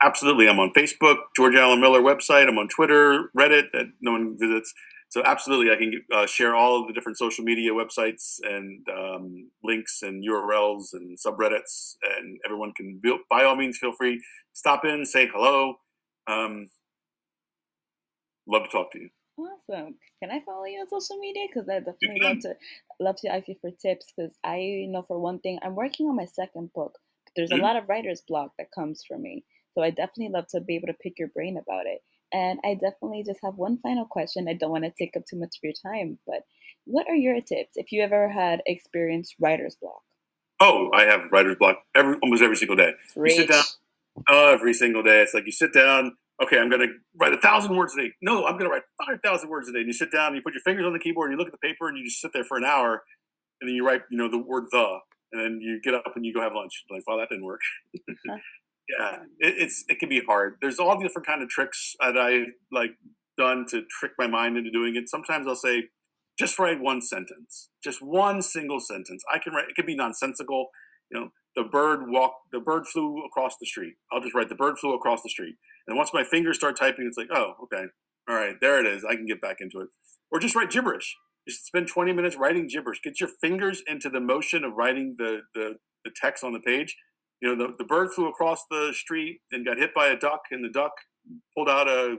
Absolutely. 0.02 0.48
I'm 0.48 0.60
on 0.60 0.72
Facebook, 0.78 1.18
George 1.36 1.56
allen 1.56 1.82
Miller 1.82 2.02
website. 2.02 2.48
I'm 2.48 2.58
on 2.58 2.70
Twitter, 2.70 3.32
Reddit 3.38 3.72
that 3.74 3.88
no 4.02 4.12
one 4.14 4.38
visits 4.40 4.74
so 5.10 5.24
absolutely, 5.26 5.72
I 5.72 5.76
can 5.76 5.92
uh, 6.16 6.28
share 6.28 6.56
all 6.56 6.80
of 6.80 6.88
the 6.88 6.94
different 6.94 7.18
social 7.18 7.44
media 7.44 7.72
websites 7.72 8.38
and 8.44 8.88
um, 8.90 9.50
links 9.64 10.04
and 10.04 10.24
URLs 10.24 10.94
and 10.94 11.18
subreddits, 11.18 11.96
and 12.20 12.38
everyone 12.46 12.74
can 12.78 13.00
build, 13.02 13.22
by 13.28 13.44
all 13.44 13.56
means 13.56 13.80
feel 13.80 13.92
free 13.92 14.22
stop 14.54 14.86
in, 14.86 15.06
say 15.06 15.28
hello. 15.28 15.76
Um, 16.28 16.70
love 18.48 18.66
to 18.66 18.70
talk 18.70 18.92
to 18.92 19.00
you. 19.00 19.10
Awesome. 19.40 19.96
Can 20.22 20.32
I 20.32 20.42
follow 20.42 20.66
you 20.66 20.80
on 20.80 20.90
social 20.90 21.18
media? 21.18 21.46
Because 21.48 21.70
I 21.70 21.80
definitely 21.80 22.22
love 22.22 22.40
to 22.42 22.56
love 23.00 23.16
to 23.22 23.34
ask 23.34 23.48
you 23.48 23.56
for 23.62 23.72
tips. 23.72 24.12
Because 24.16 24.34
I 24.44 24.86
know 24.90 25.04
for 25.04 25.20
one 25.20 25.40
thing, 25.40 25.60
I'm 25.64 25.76
working 25.76 26.08
on 26.08 26.16
my 26.16 26.26
second 26.26 26.72
book. 26.74 26.98
But 27.26 27.34
there's 27.36 27.50
mm-hmm. 27.52 27.62
a 27.62 27.64
lot 27.64 27.78
of 27.78 27.88
writer's 27.88 28.22
block 28.28 28.52
that 28.58 28.72
comes 28.74 29.04
for 29.08 29.18
me. 29.18 29.46
So 29.74 29.84
I 29.84 29.92
definitely 29.92 30.30
love 30.34 30.48
to 30.50 30.62
be 30.62 30.76
able 30.76 30.88
to 30.88 30.94
pick 30.94 31.20
your 31.20 31.30
brain 31.30 31.58
about 31.58 31.86
it. 31.86 32.02
And 32.34 32.60
I 32.64 32.74
definitely 32.74 33.24
just 33.26 33.40
have 33.44 33.56
one 33.56 33.78
final 33.78 34.06
question. 34.06 34.48
I 34.48 34.54
don't 34.54 34.72
want 34.72 34.84
to 34.84 34.92
take 34.92 35.16
up 35.16 35.24
too 35.26 35.40
much 35.40 35.58
of 35.58 35.64
your 35.64 35.74
time, 35.74 36.20
but 36.28 36.44
what 36.86 37.08
are 37.08 37.16
your 37.16 37.42
tips 37.42 37.72
if 37.76 37.92
you 37.92 38.04
ever 38.04 38.30
had 38.30 38.62
experienced 38.68 39.36
writer's 39.40 39.76
block? 39.82 40.02
Oh, 40.60 40.90
I 40.94 41.04
have 41.04 41.22
writer's 41.32 41.56
block 41.58 41.78
every 41.96 42.18
almost 42.22 42.44
every 42.44 42.58
single 42.58 42.76
day. 42.76 42.94
You 43.16 43.30
sit 43.32 43.50
down 43.50 43.64
every 44.30 44.74
single 44.74 45.02
day. 45.02 45.22
It's 45.22 45.34
like 45.34 45.46
you 45.46 45.52
sit 45.52 45.74
down. 45.74 46.18
Okay, 46.42 46.58
I'm 46.58 46.70
going 46.70 46.82
to 46.82 46.94
write 47.20 47.34
a 47.34 47.38
thousand 47.38 47.76
words 47.76 47.94
a 47.96 48.04
day. 48.04 48.12
No, 48.22 48.46
I'm 48.46 48.54
going 48.54 48.66
to 48.66 48.72
write 48.72 48.84
five 49.06 49.20
thousand 49.22 49.50
words 49.50 49.68
a 49.68 49.74
day. 49.74 49.80
And 49.80 49.88
you 49.88 49.94
sit 49.94 50.12
down, 50.12 50.28
and 50.28 50.36
you 50.38 50.42
put 50.42 50.54
your 50.54 50.62
fingers 50.64 50.86
on 50.86 50.94
the 50.94 51.00
keyboard, 51.00 51.30
and 51.30 51.38
you 51.38 51.44
look 51.44 51.54
at 51.54 51.60
the 51.60 51.68
paper, 51.68 51.90
and 51.90 51.98
you 51.98 52.06
just 52.06 52.22
sit 52.22 52.32
there 52.34 52.46
for 52.46 52.58
an 52.58 52.64
hour, 52.64 53.04
and 53.60 53.70
then 53.70 53.76
you 53.76 53.86
write, 53.86 54.02
you 54.10 54.18
know, 54.18 54.30
the 54.30 54.38
word 54.38 54.66
the, 54.72 55.00
and 55.32 55.42
then 55.42 55.60
you 55.62 55.80
get 55.84 55.94
up 55.94 56.04
and 56.16 56.26
you 56.26 56.34
go 56.34 56.42
have 56.42 56.54
lunch. 56.56 56.86
Like, 56.90 57.04
well, 57.06 57.18
that 57.18 57.30
didn't 57.30 57.46
work. 57.46 57.62
Yeah, 58.98 59.18
it, 59.38 59.54
it's 59.58 59.86
it 59.88 60.00
can 60.00 60.10
be 60.10 60.22
hard. 60.26 60.56
There's 60.62 60.80
all 60.80 60.98
the 60.98 61.04
different 61.04 61.28
kind 61.28 61.44
of 61.44 61.50
tricks 61.50 61.96
that 62.00 62.18
I 62.18 62.46
like 62.72 62.92
done 63.38 63.66
to 63.70 63.84
trick 64.00 64.14
my 64.18 64.28
mind 64.28 64.58
into 64.58 64.72
doing 64.72 64.96
it. 64.96 65.08
Sometimes 65.08 65.48
I'll 65.48 65.56
say, 65.56 65.84
just 66.40 66.58
write 66.58 66.80
one 66.82 67.02
sentence, 67.02 67.70
just 67.84 68.02
one 68.02 68.42
single 68.42 68.80
sentence. 68.80 69.24
I 69.32 69.38
can 69.38 69.54
write. 69.54 69.70
It 69.70 69.76
could 69.76 69.86
be 69.86 69.96
nonsensical. 69.96 70.70
You 71.12 71.20
know, 71.20 71.30
the 71.64 71.70
bird 71.70 72.10
walked. 72.10 72.52
The 72.52 72.60
bird 72.60 72.88
flew 72.88 73.24
across 73.26 73.56
the 73.60 73.66
street. 73.66 73.96
I'll 74.12 74.22
just 74.22 74.36
write 74.36 74.50
the 74.50 74.56
bird 74.56 74.78
flew 74.80 74.94
across 74.94 75.22
the 75.24 75.30
street. 75.30 75.56
And 75.88 75.98
once 75.98 76.12
my 76.14 76.24
fingers 76.24 76.58
start 76.58 76.78
typing, 76.78 77.06
it's 77.08 77.18
like, 77.18 77.30
oh, 77.32 77.54
okay, 77.64 77.86
all 78.30 78.36
right, 78.36 78.56
there 78.62 78.80
it 78.80 78.86
is. 78.86 79.04
I 79.04 79.16
can 79.16 79.26
get 79.26 79.42
back 79.42 79.58
into 79.60 79.80
it. 79.80 79.90
Or 80.32 80.40
just 80.40 80.56
write 80.56 80.70
gibberish. 80.70 81.16
Just 81.48 81.66
spend 81.66 81.88
20 81.88 82.14
minutes 82.14 82.38
writing 82.38 82.68
gibberish. 82.68 83.02
Get 83.04 83.20
your 83.20 83.30
fingers 83.42 83.82
into 83.88 84.10
the 84.10 84.20
motion 84.20 84.64
of 84.64 84.74
writing 84.76 85.16
the 85.18 85.42
the, 85.54 85.76
the 86.06 86.12
text 86.22 86.44
on 86.44 86.54
the 86.54 86.60
page 86.60 86.96
you 87.42 87.56
know, 87.56 87.68
the, 87.68 87.74
the 87.78 87.84
bird 87.84 88.12
flew 88.12 88.28
across 88.28 88.66
the 88.70 88.92
street 88.94 89.42
and 89.52 89.66
got 89.66 89.78
hit 89.78 89.94
by 89.94 90.08
a 90.08 90.18
duck, 90.18 90.42
and 90.52 90.64
the 90.64 90.70
duck 90.70 90.92
pulled 91.56 91.70
out 91.70 91.88
a, 91.88 92.18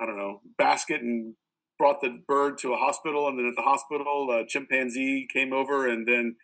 I 0.00 0.06
don't 0.06 0.16
know, 0.16 0.40
basket 0.56 1.02
and 1.02 1.34
brought 1.78 2.00
the 2.00 2.20
bird 2.26 2.58
to 2.58 2.72
a 2.72 2.76
hospital. 2.76 3.28
And 3.28 3.38
then 3.38 3.46
at 3.46 3.56
the 3.56 3.62
hospital, 3.62 4.28
a 4.30 4.46
chimpanzee 4.46 5.28
came 5.32 5.52
over 5.52 5.88
and 5.88 6.06
then 6.06 6.36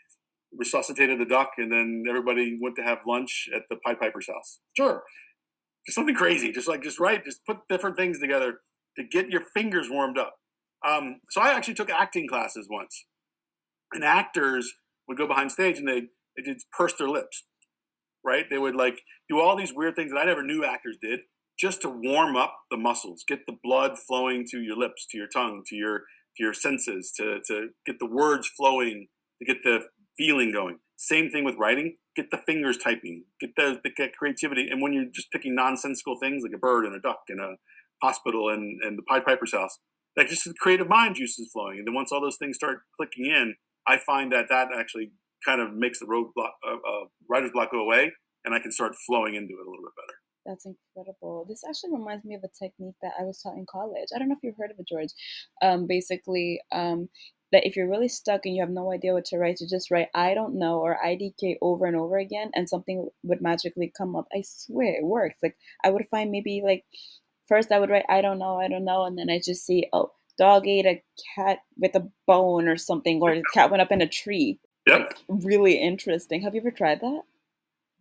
resuscitated 0.56 1.20
the 1.20 1.24
duck. 1.24 1.52
And 1.58 1.70
then 1.70 2.04
everybody 2.08 2.58
went 2.60 2.76
to 2.76 2.82
have 2.82 2.98
lunch 3.06 3.48
at 3.54 3.62
the 3.70 3.76
Pied 3.76 4.00
Piper's 4.00 4.28
house. 4.28 4.60
Sure. 4.76 5.02
Just 5.86 5.94
something 5.94 6.14
crazy. 6.14 6.52
Just 6.52 6.68
like, 6.68 6.82
just 6.82 7.00
write, 7.00 7.24
just 7.24 7.44
put 7.46 7.58
different 7.68 7.96
things 7.96 8.18
together 8.18 8.60
to 8.98 9.04
get 9.04 9.30
your 9.30 9.42
fingers 9.54 9.88
warmed 9.90 10.18
up. 10.18 10.36
Um, 10.86 11.20
so 11.30 11.40
I 11.40 11.52
actually 11.52 11.74
took 11.74 11.90
acting 11.90 12.28
classes 12.28 12.66
once. 12.70 13.06
And 13.92 14.04
actors 14.04 14.74
would 15.08 15.18
go 15.18 15.26
behind 15.26 15.52
stage 15.52 15.78
and 15.78 15.86
they, 15.86 16.02
they 16.36 16.42
did 16.42 16.58
purse 16.76 16.94
their 16.94 17.08
lips 17.08 17.44
right? 18.26 18.44
They 18.50 18.58
would 18.58 18.74
like 18.74 19.00
do 19.28 19.40
all 19.40 19.56
these 19.56 19.72
weird 19.74 19.96
things 19.96 20.12
that 20.12 20.18
I 20.18 20.24
never 20.24 20.42
knew 20.42 20.64
actors 20.64 20.98
did 21.00 21.20
just 21.58 21.80
to 21.82 21.88
warm 21.88 22.36
up 22.36 22.54
the 22.70 22.76
muscles, 22.76 23.24
get 23.26 23.46
the 23.46 23.56
blood 23.62 23.92
flowing 23.98 24.44
to 24.50 24.58
your 24.60 24.76
lips, 24.76 25.06
to 25.10 25.16
your 25.16 25.28
tongue, 25.28 25.62
to 25.68 25.76
your 25.76 26.00
to 26.36 26.42
your 26.42 26.52
senses, 26.52 27.12
to 27.16 27.38
to 27.46 27.68
get 27.86 27.98
the 27.98 28.10
words 28.10 28.48
flowing, 28.48 29.06
to 29.40 29.46
get 29.46 29.62
the 29.62 29.80
feeling 30.18 30.52
going. 30.52 30.78
Same 30.96 31.30
thing 31.30 31.44
with 31.44 31.56
writing. 31.58 31.96
Get 32.14 32.30
the 32.30 32.38
fingers 32.46 32.78
typing. 32.78 33.24
Get 33.40 33.50
the, 33.56 33.78
the 33.82 33.90
get 33.90 34.16
creativity. 34.16 34.68
And 34.70 34.80
when 34.80 34.92
you're 34.92 35.04
just 35.12 35.30
picking 35.30 35.54
nonsensical 35.54 36.18
things 36.18 36.42
like 36.42 36.54
a 36.54 36.58
bird 36.58 36.86
and 36.86 36.94
a 36.94 37.00
duck 37.00 37.20
and 37.28 37.40
a 37.40 37.56
hospital 38.02 38.48
and, 38.48 38.80
and 38.82 38.98
the 38.98 39.02
Pied 39.02 39.24
Piper's 39.24 39.52
house, 39.52 39.78
that 40.16 40.28
just 40.28 40.44
the 40.44 40.54
creative 40.58 40.88
mind 40.88 41.16
juices 41.16 41.50
flowing. 41.52 41.78
And 41.78 41.86
then 41.86 41.94
once 41.94 42.10
all 42.10 42.22
those 42.22 42.38
things 42.38 42.56
start 42.56 42.78
clicking 42.96 43.26
in, 43.26 43.54
I 43.86 43.98
find 43.98 44.32
that 44.32 44.46
that 44.48 44.68
actually 44.76 45.12
kind 45.44 45.60
of 45.60 45.74
makes 45.74 46.00
the 46.00 46.06
road 46.06 46.30
block, 46.34 46.54
uh, 46.66 46.74
uh, 46.74 47.04
writer's 47.28 47.52
block 47.52 47.70
go 47.70 47.80
away, 47.80 48.12
and 48.44 48.54
I 48.54 48.58
can 48.58 48.72
start 48.72 48.94
flowing 49.06 49.34
into 49.34 49.52
it 49.52 49.66
a 49.66 49.70
little 49.70 49.84
bit 49.84 49.92
better. 49.94 50.18
That's 50.46 50.64
incredible. 50.64 51.44
This 51.48 51.62
actually 51.68 51.98
reminds 51.98 52.24
me 52.24 52.36
of 52.36 52.42
a 52.44 52.64
technique 52.64 52.94
that 53.02 53.12
I 53.20 53.24
was 53.24 53.42
taught 53.42 53.56
in 53.56 53.66
college. 53.70 54.08
I 54.14 54.18
don't 54.18 54.28
know 54.28 54.36
if 54.36 54.42
you've 54.42 54.56
heard 54.56 54.70
of 54.70 54.78
it, 54.78 54.88
George. 54.88 55.10
Um, 55.60 55.86
basically, 55.86 56.60
um, 56.72 57.08
that 57.52 57.66
if 57.66 57.76
you're 57.76 57.88
really 57.88 58.08
stuck 58.08 58.44
and 58.44 58.54
you 58.54 58.62
have 58.62 58.70
no 58.70 58.92
idea 58.92 59.14
what 59.14 59.24
to 59.26 59.38
write, 59.38 59.60
you 59.60 59.68
just 59.68 59.90
write 59.90 60.08
"I 60.14 60.34
don't 60.34 60.58
know" 60.58 60.80
or 60.80 60.98
"IDK" 61.04 61.56
over 61.62 61.86
and 61.86 61.96
over 61.96 62.18
again, 62.18 62.50
and 62.54 62.68
something 62.68 63.08
would 63.22 63.40
magically 63.40 63.92
come 63.96 64.16
up. 64.16 64.26
I 64.32 64.42
swear 64.42 64.94
it 64.94 65.04
works. 65.04 65.36
Like 65.42 65.56
I 65.84 65.90
would 65.90 66.06
find 66.08 66.30
maybe 66.30 66.62
like 66.64 66.84
first 67.48 67.72
I 67.72 67.78
would 67.78 67.90
write, 67.90 68.04
I 68.08 68.20
don't 68.20 68.38
know, 68.38 68.58
I 68.58 68.68
don't 68.68 68.84
know. 68.84 69.04
And 69.04 69.18
then 69.18 69.30
I 69.30 69.40
just 69.44 69.64
see, 69.64 69.88
oh, 69.92 70.12
dog 70.38 70.66
ate 70.66 70.86
a 70.86 71.02
cat 71.34 71.58
with 71.76 71.94
a 71.94 72.08
bone 72.26 72.68
or 72.68 72.76
something, 72.76 73.20
or 73.22 73.34
the 73.34 73.44
cat 73.54 73.70
went 73.70 73.80
up 73.80 73.92
in 73.92 74.02
a 74.02 74.08
tree. 74.08 74.60
Yep. 74.86 75.14
Really 75.28 75.80
interesting. 75.80 76.42
Have 76.42 76.54
you 76.54 76.60
ever 76.60 76.70
tried 76.70 77.00
that? 77.00 77.22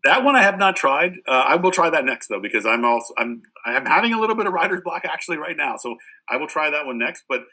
That 0.04 0.24
one 0.24 0.36
I 0.36 0.44
have 0.44 0.60
not 0.60 0.76
tried. 0.76 1.16
Uh, 1.28 1.46
I 1.48 1.56
will 1.56 1.72
try 1.72 1.90
that 1.90 2.06
next 2.06 2.28
though 2.28 2.40
because 2.40 2.64
I'm 2.66 2.86
also 2.86 3.12
I'm 3.18 3.42
I'm 3.66 3.88
having 3.88 4.14
a 4.14 4.20
little 4.20 4.36
bit 4.36 4.46
of 4.46 4.54
writer's 4.54 4.82
block 4.82 5.04
actually 5.04 5.38
right 5.38 5.58
now, 5.58 5.78
so 5.78 5.96
I 6.30 6.38
will 6.38 6.48
try 6.48 6.70
that 6.70 6.86
one 6.86 7.00
next. 7.00 7.24
But 7.28 7.46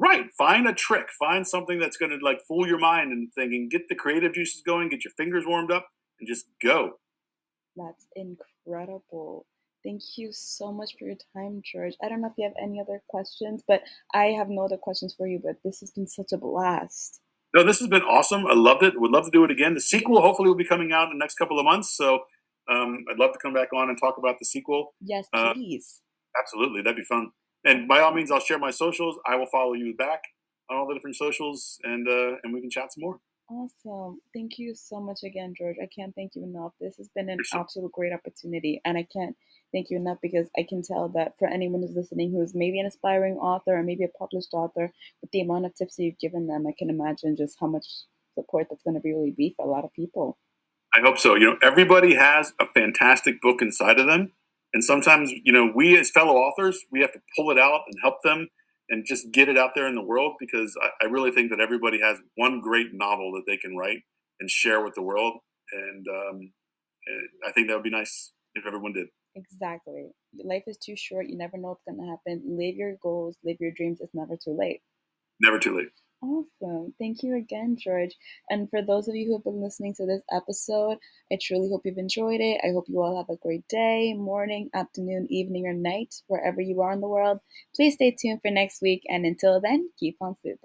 right, 0.00 0.26
find 0.36 0.66
a 0.66 0.72
trick, 0.72 1.08
find 1.18 1.46
something 1.46 1.78
that's 1.78 1.96
going 1.96 2.10
to 2.10 2.24
like 2.24 2.40
fool 2.48 2.66
your 2.66 2.78
mind 2.78 3.12
and 3.12 3.32
thinking, 3.34 3.68
get 3.68 3.88
the 3.88 3.94
creative 3.94 4.32
juices 4.34 4.62
going, 4.64 4.88
get 4.88 5.04
your 5.04 5.12
fingers 5.16 5.44
warmed 5.46 5.70
up, 5.70 5.86
and 6.18 6.26
just 6.28 6.46
go. 6.62 6.92
That's 7.76 8.06
incredible. 8.16 9.46
Thank 9.84 10.02
you 10.16 10.28
so 10.32 10.72
much 10.72 10.90
for 10.98 11.06
your 11.06 11.16
time, 11.34 11.62
George. 11.64 11.94
I 12.02 12.08
don't 12.08 12.20
know 12.20 12.28
if 12.28 12.34
you 12.36 12.44
have 12.44 12.52
any 12.62 12.80
other 12.80 13.00
questions, 13.08 13.62
but 13.66 13.82
I 14.12 14.26
have 14.26 14.48
no 14.48 14.64
other 14.64 14.76
questions 14.76 15.14
for 15.16 15.26
you. 15.26 15.40
But 15.42 15.56
this 15.64 15.80
has 15.80 15.90
been 15.90 16.06
such 16.06 16.32
a 16.32 16.36
blast. 16.36 17.20
No, 17.54 17.64
this 17.64 17.78
has 17.80 17.88
been 17.88 18.02
awesome. 18.02 18.46
I 18.46 18.54
loved 18.54 18.82
it. 18.82 19.00
Would 19.00 19.10
love 19.10 19.24
to 19.24 19.30
do 19.30 19.42
it 19.44 19.50
again. 19.50 19.74
The 19.74 19.80
sequel 19.80 20.20
hopefully 20.20 20.48
will 20.48 20.56
be 20.56 20.66
coming 20.66 20.92
out 20.92 21.04
in 21.10 21.18
the 21.18 21.22
next 21.22 21.36
couple 21.36 21.58
of 21.58 21.64
months. 21.64 21.96
So 21.96 22.20
um, 22.70 23.04
I'd 23.10 23.18
love 23.18 23.32
to 23.32 23.38
come 23.38 23.54
back 23.54 23.72
on 23.72 23.88
and 23.88 23.98
talk 23.98 24.18
about 24.18 24.38
the 24.38 24.44
sequel. 24.44 24.94
Yes, 25.00 25.26
Uh, 25.32 25.54
please. 25.54 26.00
Absolutely, 26.38 26.82
that'd 26.82 26.96
be 26.96 27.02
fun. 27.04 27.30
And 27.64 27.86
by 27.86 28.00
all 28.00 28.12
means, 28.12 28.30
I'll 28.30 28.40
share 28.40 28.58
my 28.58 28.70
socials. 28.70 29.18
I 29.26 29.36
will 29.36 29.46
follow 29.46 29.74
you 29.74 29.94
back 29.94 30.22
on 30.70 30.78
all 30.78 30.86
the 30.86 30.94
different 30.94 31.16
socials, 31.16 31.78
and 31.82 32.08
uh, 32.08 32.36
and 32.42 32.54
we 32.54 32.60
can 32.60 32.70
chat 32.70 32.92
some 32.92 33.02
more. 33.02 33.20
Awesome. 33.50 34.20
Thank 34.32 34.58
you 34.58 34.76
so 34.76 35.00
much 35.00 35.24
again, 35.24 35.54
George. 35.58 35.76
I 35.82 35.88
can't 35.94 36.14
thank 36.14 36.36
you 36.36 36.44
enough. 36.44 36.72
This 36.80 36.96
has 36.98 37.08
been 37.16 37.28
an 37.28 37.38
You're 37.52 37.60
absolute 37.60 37.90
great 37.90 38.12
opportunity, 38.12 38.80
and 38.84 38.96
I 38.96 39.06
can't 39.12 39.36
thank 39.72 39.90
you 39.90 39.96
enough 39.96 40.18
because 40.22 40.48
I 40.56 40.64
can 40.68 40.82
tell 40.82 41.08
that 41.10 41.32
for 41.36 41.48
anyone 41.48 41.82
who's 41.82 41.96
listening 41.96 42.30
who's 42.30 42.54
maybe 42.54 42.78
an 42.78 42.86
aspiring 42.86 43.34
author 43.34 43.76
or 43.76 43.82
maybe 43.82 44.04
a 44.04 44.18
published 44.18 44.54
author, 44.54 44.92
with 45.20 45.32
the 45.32 45.40
amount 45.40 45.66
of 45.66 45.74
tips 45.74 45.96
that 45.96 46.04
you've 46.04 46.20
given 46.20 46.46
them, 46.46 46.64
I 46.66 46.72
can 46.78 46.90
imagine 46.90 47.36
just 47.36 47.56
how 47.60 47.66
much 47.66 47.86
support 48.34 48.68
that's 48.70 48.84
going 48.84 49.00
to 49.00 49.06
really 49.06 49.32
be 49.32 49.52
for 49.56 49.66
a 49.66 49.70
lot 49.70 49.84
of 49.84 49.92
people. 49.92 50.38
I 50.94 51.00
hope 51.00 51.18
so. 51.18 51.34
You 51.34 51.46
know, 51.46 51.58
everybody 51.60 52.14
has 52.14 52.52
a 52.60 52.66
fantastic 52.66 53.40
book 53.40 53.60
inside 53.62 53.98
of 53.98 54.06
them. 54.06 54.32
And 54.72 54.84
sometimes, 54.84 55.32
you 55.44 55.52
know, 55.52 55.72
we 55.74 55.98
as 55.98 56.10
fellow 56.10 56.34
authors, 56.34 56.84
we 56.92 57.00
have 57.00 57.12
to 57.12 57.20
pull 57.36 57.50
it 57.50 57.58
out 57.58 57.82
and 57.86 57.96
help 58.02 58.22
them 58.22 58.48
and 58.88 59.04
just 59.06 59.32
get 59.32 59.48
it 59.48 59.56
out 59.56 59.70
there 59.74 59.86
in 59.86 59.94
the 59.94 60.02
world 60.02 60.34
because 60.38 60.76
I, 60.82 61.06
I 61.06 61.08
really 61.08 61.30
think 61.30 61.50
that 61.50 61.60
everybody 61.60 62.00
has 62.00 62.18
one 62.36 62.60
great 62.60 62.88
novel 62.92 63.32
that 63.32 63.44
they 63.46 63.56
can 63.56 63.76
write 63.76 64.00
and 64.40 64.50
share 64.50 64.82
with 64.84 64.94
the 64.94 65.02
world. 65.02 65.38
And 65.72 66.06
um, 66.08 66.52
eh, 67.08 67.48
I 67.48 67.52
think 67.52 67.68
that 67.68 67.74
would 67.74 67.84
be 67.84 67.90
nice 67.90 68.32
if 68.54 68.66
everyone 68.66 68.92
did. 68.92 69.08
Exactly. 69.36 70.08
Life 70.44 70.64
is 70.66 70.76
too 70.76 70.96
short. 70.96 71.28
You 71.28 71.38
never 71.38 71.56
know 71.56 71.68
what's 71.68 71.84
going 71.88 72.00
to 72.00 72.10
happen. 72.10 72.42
Live 72.58 72.74
your 72.76 72.94
goals, 73.02 73.36
live 73.44 73.56
your 73.60 73.72
dreams. 73.76 73.98
It's 74.00 74.14
never 74.14 74.36
too 74.36 74.56
late. 74.58 74.80
Never 75.40 75.58
too 75.58 75.76
late. 75.76 75.88
Awesome. 76.22 76.94
Thank 76.98 77.22
you 77.22 77.36
again, 77.36 77.76
George. 77.76 78.16
And 78.48 78.70
for 78.70 78.80
those 78.80 79.06
of 79.06 79.14
you 79.14 79.26
who 79.26 79.34
have 79.36 79.44
been 79.44 79.60
listening 79.62 79.92
to 79.96 80.06
this 80.06 80.22
episode, 80.32 80.96
I 81.30 81.36
truly 81.38 81.68
hope 81.68 81.82
you've 81.84 81.98
enjoyed 81.98 82.40
it. 82.40 82.58
I 82.64 82.72
hope 82.72 82.88
you 82.88 83.02
all 83.02 83.18
have 83.18 83.28
a 83.28 83.36
great 83.36 83.68
day, 83.68 84.14
morning, 84.14 84.70
afternoon, 84.72 85.26
evening, 85.30 85.66
or 85.66 85.74
night, 85.74 86.14
wherever 86.26 86.62
you 86.62 86.80
are 86.80 86.92
in 86.92 87.00
the 87.02 87.08
world. 87.08 87.40
Please 87.74 87.94
stay 87.94 88.12
tuned 88.12 88.40
for 88.40 88.50
next 88.50 88.80
week. 88.80 89.02
And 89.10 89.26
until 89.26 89.60
then, 89.60 89.90
keep 89.98 90.16
on 90.22 90.36
soothing. 90.36 90.58